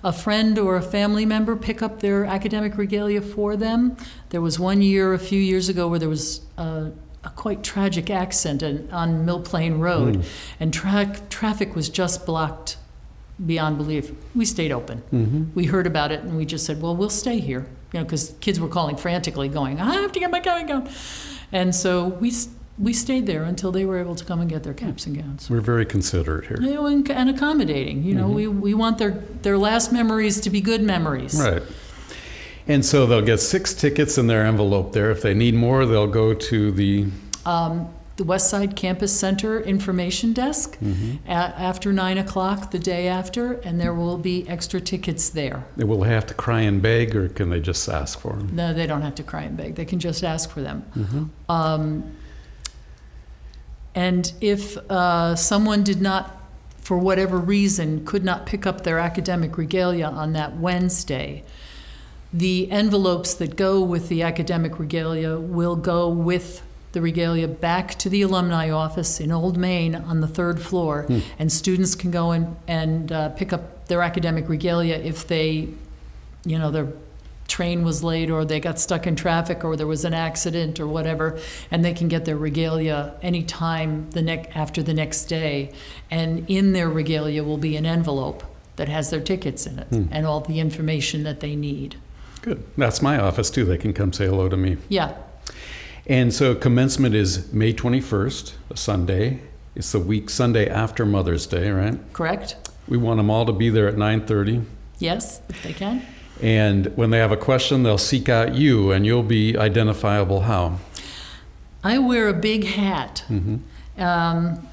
a 0.04 0.14
friend 0.14 0.58
or 0.58 0.76
a 0.78 0.82
family 0.82 1.26
member 1.26 1.56
pick 1.56 1.82
up 1.82 2.00
their 2.00 2.26
academic 2.26 2.78
regalia 2.78 3.22
for 3.22 3.58
them. 3.58 3.98
There 4.30 4.42
was 4.42 4.60
one 4.60 4.82
year, 4.82 5.14
a 5.14 5.20
few 5.20 5.40
years 5.42 5.68
ago, 5.70 5.88
where 5.88 6.00
there 6.00 6.10
was 6.10 6.42
a, 6.58 6.92
a 7.24 7.30
quite 7.36 7.64
tragic 7.64 8.10
accident 8.10 8.92
on 8.94 9.26
Mill 9.26 9.42
Plain 9.42 9.80
Road, 9.80 10.24
and 10.60 10.74
tra- 10.74 11.16
traffic 11.30 11.76
was 11.76 11.90
just 11.90 12.26
blocked 12.26 12.78
beyond 13.46 13.78
belief. 13.78 14.12
We 14.34 14.46
stayed 14.46 14.72
open. 14.72 15.02
Mm-hmm. 15.12 15.44
We 15.56 15.66
heard 15.66 15.88
about 15.88 16.12
it, 16.12 16.22
and 16.22 16.38
we 16.38 16.46
just 16.46 16.66
said, 16.66 16.82
"Well, 16.82 16.96
we'll 16.96 17.10
stay 17.10 17.40
here," 17.40 17.66
you 17.92 18.00
know, 18.00 18.06
because 18.06 18.34
kids 18.40 18.60
were 18.60 18.70
calling 18.70 18.96
frantically, 18.98 19.50
going, 19.50 19.82
"I 19.82 19.94
have 19.96 20.12
to 20.14 20.20
get 20.20 20.32
my 20.32 20.40
cap 20.40 20.60
and 20.60 20.68
gown," 20.68 20.90
and 21.52 21.74
so 21.76 22.08
we 22.22 22.30
s- 22.30 22.50
we 22.78 22.92
stayed 22.94 23.26
there 23.26 23.44
until 23.44 23.72
they 23.72 23.86
were 23.86 24.00
able 24.00 24.16
to 24.16 24.26
come 24.26 24.42
and 24.42 24.50
get 24.50 24.64
their 24.64 24.74
caps 24.74 25.06
and 25.06 25.16
gowns. 25.18 25.50
We're 25.50 25.62
very 25.62 25.86
considerate 25.86 26.46
here. 26.48 26.58
You 26.62 26.74
know, 26.74 26.86
and, 26.88 27.10
and 27.10 27.30
accommodating. 27.30 28.04
You 28.04 28.16
know, 28.16 28.28
we, 28.28 28.48
we 28.48 28.74
want 28.74 28.98
their 28.98 29.12
their 29.42 29.58
last 29.58 29.92
memories 29.94 30.42
to 30.42 30.50
be 30.50 30.62
good 30.62 30.82
memories. 30.82 31.40
Right. 31.40 31.64
And 32.68 32.84
so 32.84 33.06
they'll 33.06 33.22
get 33.22 33.40
six 33.40 33.74
tickets 33.74 34.18
in 34.18 34.28
their 34.28 34.46
envelope 34.46 34.92
there. 34.94 35.12
If 35.12 35.22
they 35.22 35.34
need 35.34 35.54
more, 35.54 35.86
they'll 35.86 36.08
go 36.08 36.34
to 36.34 36.72
the. 36.72 37.08
um, 37.46 37.90
the 38.18 38.24
West 38.24 38.50
Side 38.50 38.78
Campus 38.78 39.12
Center 39.12 39.60
Information 39.60 40.32
Desk 40.32 40.78
Mm-hmm. 40.80 41.30
a- 41.30 41.32
after 41.32 41.92
9 41.92 42.18
o'clock 42.18 42.72
the 42.72 42.80
day 42.80 43.10
after, 43.10 43.54
and 43.66 43.78
there 43.80 43.94
will 43.94 44.18
be 44.18 44.48
extra 44.48 44.80
tickets 44.80 45.28
there. 45.30 45.66
They 45.76 45.84
will 45.84 46.04
have 46.04 46.26
to 46.28 46.34
cry 46.34 46.62
and 46.62 46.82
beg, 46.82 47.14
or 47.14 47.28
can 47.28 47.50
they 47.50 47.60
just 47.60 47.90
ask 47.90 48.18
for 48.18 48.32
them? 48.38 48.52
No, 48.56 48.74
they 48.74 48.88
don't 48.88 49.02
have 49.02 49.16
to 49.16 49.24
cry 49.24 49.42
and 49.44 49.58
beg. 49.58 49.76
They 49.76 49.84
can 49.84 50.00
just 50.00 50.24
ask 50.24 50.50
for 50.50 50.62
them. 50.62 50.86
Mm-hmm. 50.96 51.52
Um, 51.52 52.16
and 53.96 54.34
if 54.42 54.78
uh, 54.92 55.36
someone 55.36 55.84
did 55.84 56.02
not, 56.02 56.38
for 56.82 56.98
whatever 56.98 57.38
reason, 57.38 58.06
could 58.06 58.24
not 58.24 58.46
pick 58.46 58.68
up 58.68 58.84
their 58.84 59.00
academic 59.00 59.58
regalia 59.58 60.08
on 60.08 60.34
that 60.34 60.58
Wednesday, 60.58 61.44
the 62.34 62.70
envelopes 62.70 63.34
that 63.36 63.56
go 63.56 63.82
with 63.82 64.10
the 64.10 64.22
academic 64.22 64.78
regalia 64.78 65.40
will 65.40 65.78
go 65.78 66.10
with 66.10 66.62
the 66.92 67.02
regalia 67.02 67.48
back 67.48 67.96
to 67.96 68.10
the 68.10 68.22
alumni 68.22 68.70
office 68.70 69.20
in 69.20 69.32
Old 69.32 69.58
Main 69.58 69.96
on 69.96 70.22
the 70.22 70.28
third 70.28 70.62
floor, 70.62 71.06
and 71.40 71.52
students 71.52 71.96
can 71.96 72.12
go 72.12 72.32
in 72.34 72.56
and 72.68 73.12
uh, 73.12 73.30
pick 73.30 73.54
up 73.54 73.88
their 73.88 74.02
academic 74.02 74.50
regalia 74.50 74.96
if 74.96 75.28
they, 75.28 75.70
you 76.46 76.60
know, 76.60 76.72
their 76.72 76.88
train 77.48 77.84
was 77.84 78.04
late 78.04 78.30
or 78.30 78.44
they 78.46 78.60
got 78.60 78.80
stuck 78.80 79.08
in 79.08 79.16
traffic 79.16 79.64
or 79.64 79.76
there 79.76 79.88
was 79.88 80.06
an 80.06 80.14
accident 80.14 80.80
or 80.80 80.88
whatever, 80.88 81.40
and 81.72 81.84
they 81.86 81.94
can 81.94 82.08
get 82.08 82.26
their 82.26 82.38
regalia 82.38 83.16
anytime 83.22 84.10
the 84.12 84.22
next 84.22 84.56
after 84.56 84.82
the 84.82 84.94
next 84.94 85.26
day, 85.26 85.72
and 86.10 86.50
in 86.50 86.74
their 86.74 86.90
regalia 86.90 87.44
will 87.44 87.58
be 87.58 87.76
an 87.76 87.86
envelope 87.86 88.44
that 88.76 88.90
has 88.90 89.10
their 89.10 89.22
tickets 89.22 89.66
in 89.66 89.80
it 89.80 89.88
hmm. 89.88 90.06
and 90.12 90.26
all 90.26 90.42
the 90.42 90.60
information 90.60 91.24
that 91.24 91.40
they 91.40 91.56
need. 91.56 91.96
Good. 92.42 92.64
That's 92.78 93.02
my 93.02 93.18
office 93.18 93.50
too. 93.50 93.66
They 93.66 93.78
can 93.78 93.94
come 93.94 94.14
say 94.14 94.26
hello 94.26 94.50
to 94.50 94.58
me. 94.58 94.78
Yeah, 94.90 95.16
And 96.06 96.34
so 96.34 96.54
commencement 96.54 97.16
is 97.16 97.52
May 97.52 97.74
21st, 97.74 98.54
a 98.70 98.78
Sunday. 98.78 99.42
It's 99.76 99.92
the 99.92 100.00
week 100.00 100.30
Sunday 100.30 100.70
after 100.70 101.06
Mother's 101.06 101.48
Day, 101.48 101.72
right? 101.72 101.98
correct? 102.14 102.56
We 102.88 102.98
want 102.98 103.18
them 103.18 103.32
all 103.32 103.46
to 103.46 103.54
be 103.54 103.70
there 103.70 103.88
at 103.88 103.96
9:30. 103.96 104.64
Yes, 105.00 105.42
if 105.50 105.64
they 105.64 105.74
can. 105.74 106.06
And 106.42 106.88
when 106.98 107.12
they 107.12 107.20
have 107.20 107.32
a 107.32 107.38
question, 107.38 107.84
they'll 107.84 107.98
seek 107.98 108.30
out 108.30 108.56
you, 108.56 108.92
and 108.92 109.06
you'll 109.06 109.24
be 109.24 109.58
identifiable 109.58 110.42
how? 110.42 110.80
I 111.84 111.98
wear 112.00 112.28
a 112.28 112.34
big 112.34 112.66
hat. 112.66 113.24
Mm-hmm. 113.30 114.02
Um, 114.02 114.68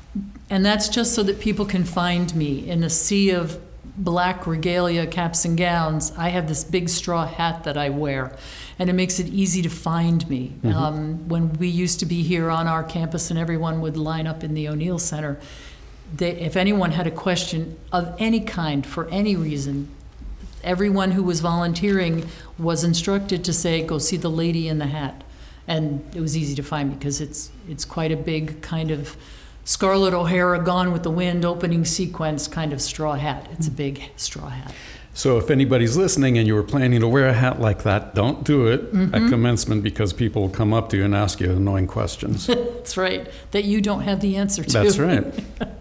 and 0.50 0.66
that's 0.66 0.88
just 0.88 1.14
so 1.14 1.22
that 1.22 1.40
people 1.40 1.64
can 1.64 1.84
find 1.84 2.34
me 2.34 2.68
in 2.68 2.82
a 2.82 2.90
sea 2.90 3.30
of 3.30 3.58
black 3.96 4.46
regalia, 4.46 5.06
caps 5.06 5.44
and 5.44 5.56
gowns. 5.56 6.12
I 6.16 6.28
have 6.30 6.48
this 6.48 6.64
big 6.64 6.88
straw 6.88 7.26
hat 7.26 7.64
that 7.64 7.76
I 7.76 7.90
wear, 7.90 8.36
and 8.78 8.90
it 8.90 8.94
makes 8.94 9.20
it 9.20 9.28
easy 9.28 9.62
to 9.62 9.68
find 9.68 10.28
me. 10.28 10.52
Um, 10.64 11.28
when 11.28 11.52
we 11.54 11.68
used 11.68 12.00
to 12.00 12.06
be 12.06 12.22
here 12.22 12.50
on 12.50 12.66
our 12.66 12.82
campus 12.82 13.30
and 13.30 13.38
everyone 13.38 13.80
would 13.82 13.96
line 13.96 14.26
up 14.26 14.42
in 14.42 14.54
the 14.54 14.68
O'Neill 14.68 14.98
Center, 14.98 15.38
they, 16.14 16.32
if 16.32 16.56
anyone 16.56 16.92
had 16.92 17.06
a 17.06 17.10
question 17.10 17.78
of 17.92 18.14
any 18.18 18.40
kind 18.40 18.86
for 18.86 19.08
any 19.08 19.36
reason, 19.36 19.88
everyone 20.64 21.12
who 21.12 21.22
was 21.22 21.40
volunteering 21.40 22.28
was 22.58 22.84
instructed 22.84 23.44
to 23.44 23.52
say, 23.52 23.82
"Go 23.82 23.98
see 23.98 24.16
the 24.16 24.30
lady 24.30 24.68
in 24.68 24.78
the 24.78 24.86
hat," 24.86 25.22
and 25.66 26.02
it 26.14 26.20
was 26.20 26.36
easy 26.36 26.54
to 26.54 26.62
find 26.62 26.98
because 26.98 27.20
it's 27.20 27.50
it's 27.68 27.84
quite 27.84 28.12
a 28.12 28.16
big 28.16 28.60
kind 28.62 28.90
of 28.90 29.16
Scarlett 29.64 30.14
O'Hara 30.14 30.62
Gone 30.62 30.92
with 30.92 31.02
the 31.02 31.10
Wind 31.10 31.44
opening 31.44 31.84
sequence 31.84 32.48
kind 32.48 32.72
of 32.72 32.82
straw 32.82 33.14
hat. 33.14 33.48
It's 33.52 33.66
a 33.66 33.70
hmm. 33.70 33.76
big 33.76 34.02
straw 34.16 34.48
hat. 34.48 34.74
So 35.14 35.36
if 35.36 35.50
anybody's 35.50 35.96
listening 35.96 36.38
and 36.38 36.46
you 36.46 36.54
were 36.54 36.62
planning 36.62 37.00
to 37.00 37.08
wear 37.08 37.28
a 37.28 37.34
hat 37.34 37.60
like 37.60 37.82
that, 37.82 38.14
don't 38.14 38.44
do 38.44 38.66
it 38.66 38.80
at 38.80 38.92
mm-hmm. 38.92 39.28
commencement 39.28 39.82
because 39.82 40.12
people 40.14 40.42
will 40.42 40.48
come 40.48 40.72
up 40.72 40.88
to 40.90 40.96
you 40.96 41.04
and 41.04 41.14
ask 41.14 41.38
you 41.38 41.50
annoying 41.50 41.86
questions. 41.86 42.46
That's 42.46 42.96
right. 42.96 43.28
That 43.50 43.64
you 43.64 43.82
don't 43.82 44.02
have 44.02 44.20
the 44.20 44.36
answer 44.36 44.64
to. 44.64 44.72
That's 44.72 44.98
right. 44.98 45.26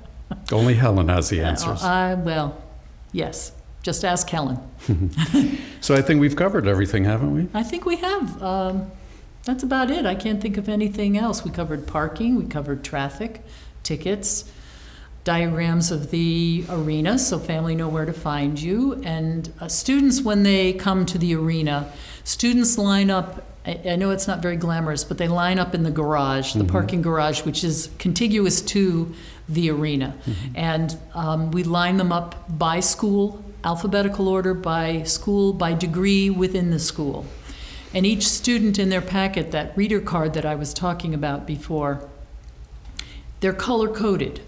Only 0.52 0.74
Helen 0.74 1.08
has 1.08 1.30
the 1.30 1.42
uh, 1.42 1.48
answers. 1.48 1.82
Uh, 1.82 2.20
well, 2.22 2.62
yes. 3.14 3.54
Just 3.84 4.06
ask 4.06 4.30
Helen. 4.30 4.60
So 5.82 5.96
I 5.96 6.04
think 6.04 6.22
we've 6.22 6.36
covered 6.36 6.68
everything, 6.68 7.06
haven't 7.06 7.34
we? 7.34 7.48
I 7.56 7.64
think 7.64 7.88
we 7.88 7.96
have. 7.98 8.42
Um, 8.44 8.92
that's 9.44 9.64
about 9.64 9.90
it. 9.90 10.06
I 10.06 10.14
can't 10.14 10.40
think 10.40 10.58
of 10.58 10.70
anything 10.70 11.18
else. 11.18 11.44
We 11.44 11.50
covered 11.50 11.88
parking, 11.88 12.36
we 12.36 12.46
covered 12.46 12.84
traffic, 12.84 13.42
tickets, 13.82 14.46
diagrams 15.24 15.92
of 15.92 16.12
the 16.12 16.66
arena 16.70 17.18
so 17.18 17.40
family 17.40 17.76
know 17.76 17.88
where 17.88 18.06
to 18.06 18.14
find 18.14 18.62
you. 18.62 19.02
And 19.04 19.52
uh, 19.60 19.68
students, 19.68 20.22
when 20.22 20.44
they 20.44 20.74
come 20.74 21.06
to 21.08 21.18
the 21.18 21.36
arena, 21.36 21.92
students 22.24 22.78
line 22.78 23.10
up 23.10 23.48
I, 23.66 23.80
I 23.92 23.96
know 23.96 24.10
it's 24.10 24.28
not 24.28 24.42
very 24.42 24.56
glamorous, 24.58 25.04
but 25.04 25.20
they 25.20 25.28
line 25.28 25.60
up 25.60 25.76
in 25.76 25.84
the 25.84 25.92
garage, 25.92 26.54
the 26.54 26.64
parking 26.64 27.02
garage, 27.04 27.44
which 27.44 27.64
is 27.64 27.92
contiguous 28.00 28.62
to 28.64 29.14
the 29.48 29.70
arena. 29.70 30.16
And 30.56 30.98
um, 31.14 31.52
we 31.52 31.62
line 31.64 31.98
them 31.98 32.12
up 32.12 32.58
by 32.58 32.80
school, 32.80 33.44
alphabetical 33.64 34.28
order, 34.28 34.54
by 34.54 35.04
school, 35.04 35.54
by 35.54 35.74
degree 35.74 36.30
within 36.30 36.72
the 36.72 36.80
school. 36.80 37.26
And 37.94 38.06
each 38.06 38.28
student 38.28 38.80
in 38.80 38.90
their 38.90 39.02
packet, 39.02 39.52
that 39.52 39.76
reader 39.76 40.00
card 40.00 40.34
that 40.34 40.46
I 40.46 40.56
was 40.56 40.74
talking 40.74 41.14
about 41.14 41.46
before, 41.46 42.08
they're 43.42 43.54
color 43.54 43.90
coded. 43.90 44.42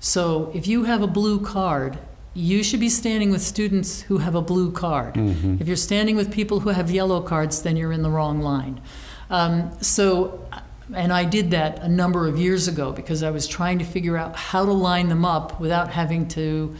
So 0.00 0.50
if 0.54 0.66
you 0.66 0.84
have 0.84 1.02
a 1.02 1.06
blue 1.06 1.40
card, 1.40 1.98
you 2.32 2.62
should 2.62 2.80
be 2.80 2.88
standing 2.88 3.30
with 3.30 3.42
students 3.42 4.02
who 4.02 4.18
have 4.18 4.34
a 4.34 4.42
blue 4.42 4.70
card. 4.70 5.16
If 5.60 5.66
you're 5.66 5.76
standing 5.76 6.16
with 6.16 6.30
people 6.32 6.60
who 6.60 6.70
have 6.70 6.90
yellow 6.90 7.20
cards, 7.22 7.62
then 7.62 7.76
you're 7.76 7.92
in 7.92 8.02
the 8.02 8.10
wrong 8.10 8.40
line. 8.40 8.80
Um, 9.30 9.72
so, 9.80 10.46
and 10.94 11.12
I 11.12 11.24
did 11.24 11.50
that 11.52 11.82
a 11.82 11.88
number 11.88 12.28
of 12.28 12.38
years 12.38 12.68
ago 12.68 12.92
because 12.92 13.22
I 13.22 13.30
was 13.30 13.48
trying 13.48 13.78
to 13.78 13.84
figure 13.84 14.16
out 14.16 14.36
how 14.36 14.64
to 14.64 14.72
line 14.72 15.08
them 15.08 15.24
up 15.24 15.58
without 15.58 15.90
having 15.90 16.28
to 16.28 16.76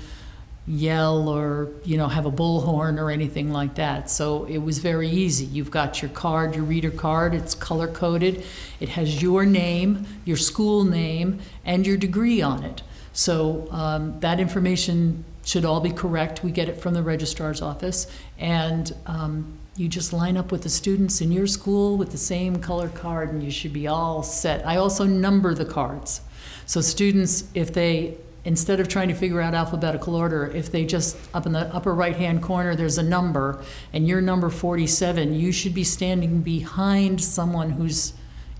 yell 0.69 1.29
or 1.29 1.71
you 1.85 1.97
know 1.97 2.09
have 2.09 2.27
a 2.27 2.31
bullhorn 2.31 2.99
or 2.99 3.11
anything 3.11 3.53
like 3.53 3.77
that. 3.77 4.11
So 4.11 4.45
it 4.47 4.59
was 4.59 4.79
very 4.79 5.09
easy. 5.09 5.45
You've 5.47 5.71
got 5.71 6.03
your 6.03 6.11
card 6.11 6.55
your 6.55 6.65
reader 6.65 6.91
card. 6.91 7.35
It's 7.35 7.55
color 7.55 7.87
coded. 7.89 8.45
It 8.81 8.91
has 8.91 9.23
your 9.23 9.47
name 9.47 10.07
your 10.25 10.37
school 10.37 10.85
name 10.85 11.41
and 11.65 11.87
your 11.87 11.97
degree 11.97 12.43
on 12.43 12.65
it. 12.65 12.83
So 13.13 13.69
um, 13.71 14.21
that 14.21 14.41
information 14.41 15.25
should 15.45 15.65
all 15.65 15.81
be 15.81 15.91
correct. 15.91 16.43
We 16.43 16.51
get 16.51 16.69
it 16.69 16.81
from 16.81 16.93
the 16.93 17.03
registrar's 17.03 17.63
office. 17.63 18.09
And 18.37 18.93
um, 19.07 19.59
you 19.77 19.89
just 19.89 20.13
line 20.13 20.37
up 20.37 20.51
with 20.51 20.63
the 20.63 20.69
students 20.69 21.21
in 21.21 21.31
your 21.31 21.47
school 21.47 21.97
with 21.97 22.11
the 22.11 22.19
same 22.19 22.61
color 22.61 22.89
card 22.89 23.33
and 23.33 23.43
you 23.43 23.51
should 23.51 23.73
be 23.73 23.87
all 23.87 24.23
set. 24.23 24.67
I 24.67 24.77
also 24.77 25.05
number 25.05 25.55
the 25.55 25.65
cards. 25.65 26.21
So 26.67 26.81
students 26.81 27.45
if 27.55 27.73
they 27.73 28.19
instead 28.47 28.79
of 28.79 28.87
trying 28.87 29.09
to 29.09 29.15
figure 29.15 29.41
out 29.41 29.55
alphabetical 29.55 30.15
order, 30.15 30.47
if 30.47 30.71
they 30.71 30.85
just, 30.87 31.17
up 31.35 31.47
in 31.47 31.53
the 31.53 31.75
upper 31.75 31.93
right-hand 31.93 32.43
corner, 32.43 32.77
there's 32.77 32.97
a 32.97 33.03
number, 33.03 33.63
and 33.93 34.07
you're 34.07 34.21
number 34.21 34.49
47, 34.49 35.35
you 35.35 35.51
should 35.51 35.75
be 35.75 35.83
standing 35.85 36.43
behind 36.43 37.21
someone 37.21 37.71
who's 37.71 38.13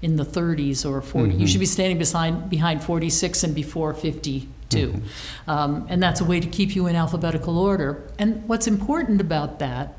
in 0.03 0.17
the 0.17 0.25
30s 0.25 0.85
or 0.85 1.01
40. 1.01 1.35
You 1.35 1.47
should 1.47 1.61
be 1.61 1.67
standing 1.67 1.99
behind, 1.99 2.51
behind 2.51 2.83
46 2.83 3.45
and 3.45 3.55
before 3.55 3.95
52. 3.95 4.49
Um, 5.47 5.87
and 5.89 6.03
that's 6.03 6.21
a 6.21 6.25
way 6.25 6.41
to 6.41 6.49
keep 6.49 6.75
you 6.75 6.89
in 6.89 6.97
alphabetical 6.97 7.57
order. 7.57 8.11
And 8.19 8.47
what's 8.49 8.67
important 8.67 9.21
about 9.21 9.61
that 9.61 9.97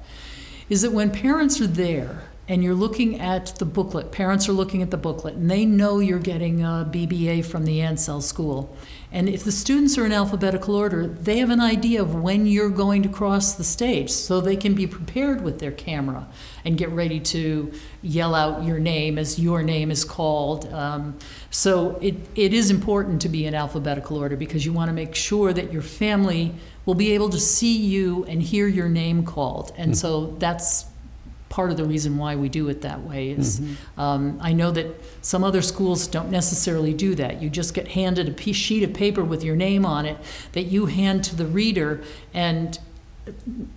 is 0.70 0.82
that 0.82 0.92
when 0.92 1.12
parents 1.12 1.62
are 1.62 1.68
there 1.68 2.27
and 2.50 2.64
you're 2.64 2.76
looking 2.76 3.20
at 3.20 3.48
the 3.58 3.66
booklet, 3.66 4.12
parents 4.12 4.48
are 4.48 4.54
looking 4.54 4.82
at 4.82 4.90
the 4.90 4.98
booklet, 4.98 5.36
and 5.36 5.52
they 5.52 5.66
know 5.66 6.00
you're 6.00 6.18
getting 6.18 6.62
a 6.62 6.90
BBA 6.90 7.44
from 7.44 7.66
the 7.66 7.80
Ancell 7.80 8.22
School. 8.22 8.76
And 9.12 9.28
if 9.28 9.44
the 9.44 9.52
students 9.52 9.98
are 9.98 10.06
in 10.06 10.14
alphabetical 10.14 10.76
order, 10.76 11.08
they 11.08 11.40
have 11.40 11.50
an 11.50 11.60
idea 11.60 12.02
of 12.02 12.16
when 12.16 12.46
you're 12.46 12.70
going 12.70 13.04
to 13.04 13.10
cross 13.10 13.54
the 13.54 13.66
stage, 13.66 14.10
so 14.10 14.40
they 14.40 14.56
can 14.56 14.76
be 14.76 14.88
prepared 14.88 15.42
with 15.42 15.60
their 15.60 15.72
camera 15.72 16.28
and 16.64 16.78
get 16.78 16.90
ready 16.90 17.20
to 17.20 17.72
yell 18.02 18.34
out 18.34 18.64
your 18.64 18.80
name 18.80 19.18
as 19.18 19.38
your 19.38 19.62
name 19.62 19.92
is 19.92 20.06
called. 20.06 20.72
Um, 20.72 21.18
so 21.50 21.98
it, 22.02 22.16
it 22.36 22.54
is 22.54 22.72
important 22.72 23.22
to 23.24 23.30
be 23.30 23.46
in 23.46 23.56
alphabetical 23.56 24.18
order 24.18 24.38
because 24.38 24.66
you 24.66 24.72
want 24.72 24.88
to 24.88 24.94
make 24.94 25.16
sure 25.16 25.52
that 25.52 25.74
your 25.74 25.82
family 25.82 26.56
will 26.86 26.96
be 26.96 27.12
able 27.12 27.30
to 27.30 27.40
see 27.40 27.78
you 27.78 28.24
and 28.26 28.42
hear 28.42 28.68
your 28.68 28.88
name 28.88 29.26
called. 29.26 29.74
And 29.78 29.98
so 29.98 30.28
that's 30.40 30.86
part 31.58 31.72
of 31.72 31.78
the 31.78 31.84
reason 31.84 32.20
why 32.20 32.36
we 32.36 32.48
do 32.48 32.70
it 32.70 32.82
that 32.82 33.02
way 33.02 33.32
is 33.32 33.60
um, 33.98 34.38
I 34.40 34.54
know 34.54 34.70
that 34.70 34.86
some 35.24 35.44
other 35.44 35.64
schools 35.64 36.06
don't 36.06 36.30
necessarily 36.30 36.94
do 36.94 37.16
that. 37.16 37.42
You 37.42 37.50
just 37.50 37.74
get 37.74 37.88
handed 37.88 38.30
a 38.30 38.32
piece, 38.32 38.56
sheet 38.56 38.84
of 38.84 38.94
paper 38.94 39.24
with 39.24 39.44
your 39.44 39.56
name 39.56 39.84
on 39.84 40.06
it 40.06 40.18
that 40.52 40.66
you 40.66 40.86
hand 40.86 41.24
to 41.24 41.36
the 41.36 41.48
reader, 41.48 42.04
and 42.32 42.78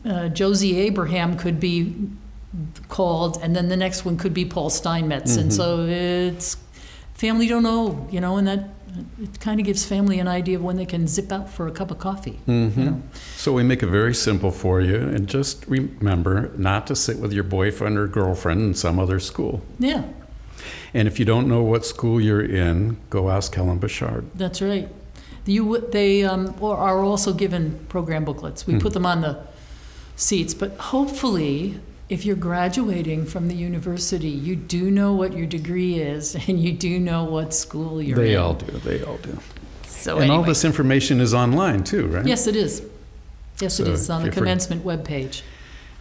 uh, 0.05 0.29
Josie 0.29 0.77
Abraham 0.77 1.39
could 1.39 1.59
be 1.59 1.95
called, 2.89 3.39
and 3.43 3.57
then 3.57 3.71
the 3.71 3.79
next 3.79 4.05
one 4.05 4.19
could 4.19 4.35
be 4.35 4.45
Paul 4.45 4.69
Steinmetz, 4.69 5.37
and 5.37 5.51
so 5.51 5.87
it's 5.87 6.59
family 7.15 7.49
don't 7.49 7.63
know, 7.63 8.07
you 8.11 8.21
know, 8.21 8.37
and 8.37 8.47
that 8.47 8.69
Uh, 8.91 9.03
it 9.23 9.41
kind 9.41 9.61
of 9.61 9.67
gives 9.67 9.85
family 9.85 10.19
an 10.19 10.29
idea 10.29 10.57
of 10.57 10.63
when 10.63 10.77
they 10.77 10.87
can 10.87 11.07
zip 11.07 11.31
out 11.31 11.49
for 11.49 11.67
a 11.67 11.71
cup 11.71 11.91
of 11.91 11.99
coffee. 11.99 12.39
you 12.47 12.53
mm-hmm. 12.53 12.85
know. 12.85 13.03
So 13.37 13.53
we 13.53 13.63
make 13.63 13.83
it 13.83 13.87
very 13.87 14.15
simple 14.15 14.51
for 14.51 14.81
you, 14.81 14.97
and 14.97 15.29
just 15.29 15.67
remember 15.67 16.51
not 16.57 16.87
to 16.89 16.97
sit 16.97 17.19
with 17.19 17.33
your 17.33 17.45
boyfriend 17.45 17.99
or 17.99 18.07
girlfriend 18.07 18.61
in 18.61 18.75
some 18.75 18.99
other 18.99 19.21
school. 19.21 19.63
Yeah, 19.79 20.05
And 20.93 21.07
if 21.07 21.19
you 21.19 21.25
don't 21.25 21.49
know 21.49 21.63
what 21.63 21.87
school 21.87 22.21
you're 22.21 22.45
in, 22.45 22.99
go 23.11 23.31
ask 23.31 23.55
Helen 23.55 23.79
Bouchard. 23.79 24.27
That's 24.35 24.61
right. 24.61 24.89
You, 25.47 25.79
they 25.79 26.25
um, 26.25 26.55
or 26.61 26.77
are 26.77 27.03
also 27.03 27.33
given 27.33 27.85
program 27.89 28.25
booklets. 28.25 28.67
We 28.67 28.75
hmm. 28.75 28.81
put 28.81 28.93
them 28.93 29.07
on 29.07 29.23
the 29.23 29.47
seats, 30.17 30.55
but 30.55 30.77
hopefully, 30.77 31.81
if 32.11 32.27
you're 32.27 32.37
graduating 32.37 33.25
from 33.25 33.49
the 33.49 33.55
university, 33.55 34.29
you 34.29 34.57
do 34.57 34.91
know 34.91 35.15
what 35.15 35.33
your 35.33 35.47
degree 35.47 35.95
is 36.01 36.35
and 36.49 36.61
you 36.61 36.73
do 36.73 36.99
know 36.99 37.25
what 37.25 37.55
school 37.55 38.03
you're 38.03 38.17
They 38.17 38.23
in. 38.25 38.29
They 38.33 38.37
all 38.37 38.55
do. 38.55 38.73
They 38.79 39.03
all 39.05 39.17
do. 39.19 39.39
So 39.85 40.19
and 40.19 40.31
all 40.31 40.43
this 40.43 40.65
information 40.65 41.21
is 41.21 41.33
online 41.35 41.85
too, 41.85 42.07
right? 42.09 42.27
Yes, 42.27 42.47
it 42.47 42.57
is. 42.57 42.83
Yes, 43.61 43.79
it 43.79 43.87
So 43.87 43.93
is 43.93 44.11
on 44.11 44.21
the 44.23 44.27
you're 44.27 44.33
for- 44.33 44.41
commencement 44.41 44.85
webpage. 44.85 45.43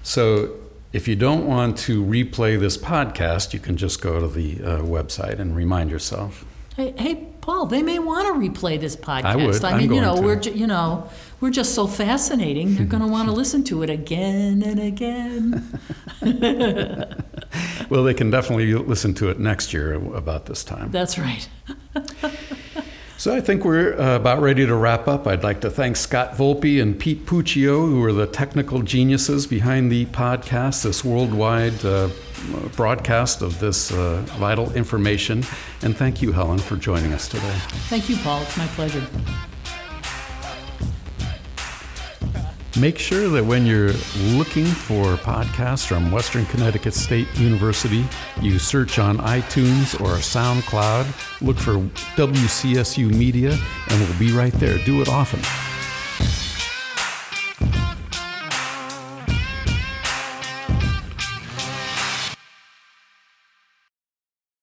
So 0.01 0.55
if 0.93 1.07
you 1.07 1.15
don't 1.15 1.45
want 1.45 1.77
to 1.79 2.03
replay 2.03 2.59
this 2.59 2.77
podcast, 2.77 3.53
you 3.53 3.59
can 3.59 3.77
just 3.77 4.01
go 4.01 4.19
to 4.19 4.27
the 4.27 4.55
uh, 4.63 4.77
website 4.79 5.37
and 5.39 5.55
remind 5.55 5.91
yourself. 5.91 6.45
Hey, 6.75 6.93
hey, 6.97 7.27
Paul, 7.41 7.65
they 7.65 7.83
may 7.83 7.99
want 7.99 8.25
to 8.27 8.49
replay 8.49 8.79
this 8.79 8.95
podcast. 8.95 9.25
I 9.25 9.35
would. 9.35 9.63
I'm 9.63 9.73
mean, 9.77 9.83
you 9.83 9.89
going 9.89 10.01
know, 10.03 10.15
to. 10.15 10.21
we're 10.21 10.41
you 10.41 10.65
know, 10.65 11.09
we're 11.39 11.49
just 11.49 11.73
so 11.73 11.87
fascinating. 11.87 12.75
They're 12.75 12.85
going 12.85 13.03
to 13.03 13.07
want 13.07 13.29
to 13.29 13.33
listen 13.41 13.63
to 13.65 13.83
it 13.83 13.89
again 13.89 14.63
and 14.63 14.79
again. 14.79 15.79
Well, 17.89 18.03
they 18.03 18.13
can 18.13 18.29
definitely 18.29 18.71
listen 18.75 19.15
to 19.15 19.29
it 19.29 19.39
next 19.39 19.73
year 19.73 19.93
about 19.93 20.45
this 20.45 20.63
time. 20.63 20.91
That's 20.91 21.17
right. 21.17 21.49
So 23.17 23.35
I 23.35 23.41
think 23.41 23.65
we're 23.65 23.99
uh, 23.99 24.15
about 24.15 24.41
ready 24.41 24.65
to 24.65 24.73
wrap 24.73 25.09
up. 25.09 25.27
I'd 25.27 25.43
like 25.43 25.59
to 25.59 25.69
thank 25.69 25.97
Scott 25.97 26.35
Volpe 26.35 26.81
and 26.81 26.97
Pete 26.97 27.25
Puccio, 27.25 27.85
who 27.85 28.01
are 28.05 28.13
the 28.13 28.25
technical 28.25 28.81
geniuses 28.81 29.45
behind 29.45 29.91
the 29.91 30.05
podcast, 30.05 30.83
this 30.83 31.03
worldwide 31.03 31.83
uh, 31.83 32.07
broadcast 32.77 33.41
of 33.41 33.59
this 33.59 33.91
uh, 33.91 34.21
vital 34.37 34.71
information. 34.71 35.43
And 35.81 35.97
thank 35.97 36.21
you, 36.21 36.31
Helen, 36.31 36.59
for 36.59 36.77
joining 36.77 37.11
us 37.11 37.27
today. 37.27 37.55
Thank 37.89 38.09
you, 38.09 38.15
Paul. 38.15 38.41
It's 38.43 38.55
my 38.55 38.67
pleasure. 38.67 39.05
Make 42.79 42.97
sure 42.97 43.27
that 43.27 43.43
when 43.43 43.65
you're 43.65 43.91
looking 44.37 44.63
for 44.63 45.15
podcasts 45.17 45.85
from 45.85 46.11
Western 46.11 46.45
Connecticut 46.45 46.93
State 46.93 47.27
University, 47.37 48.05
you 48.41 48.57
search 48.57 48.99
on 48.99 49.17
iTunes 49.17 49.99
or 49.99 50.15
SoundCloud, 50.19 51.41
look 51.41 51.57
for 51.57 51.73
WCSU 52.15 53.13
Media, 53.13 53.57
and 53.89 53.99
we'll 53.99 54.17
be 54.19 54.31
right 54.31 54.53
there. 54.53 54.77
Do 54.85 55.01
it 55.01 55.09
often. 55.09 55.41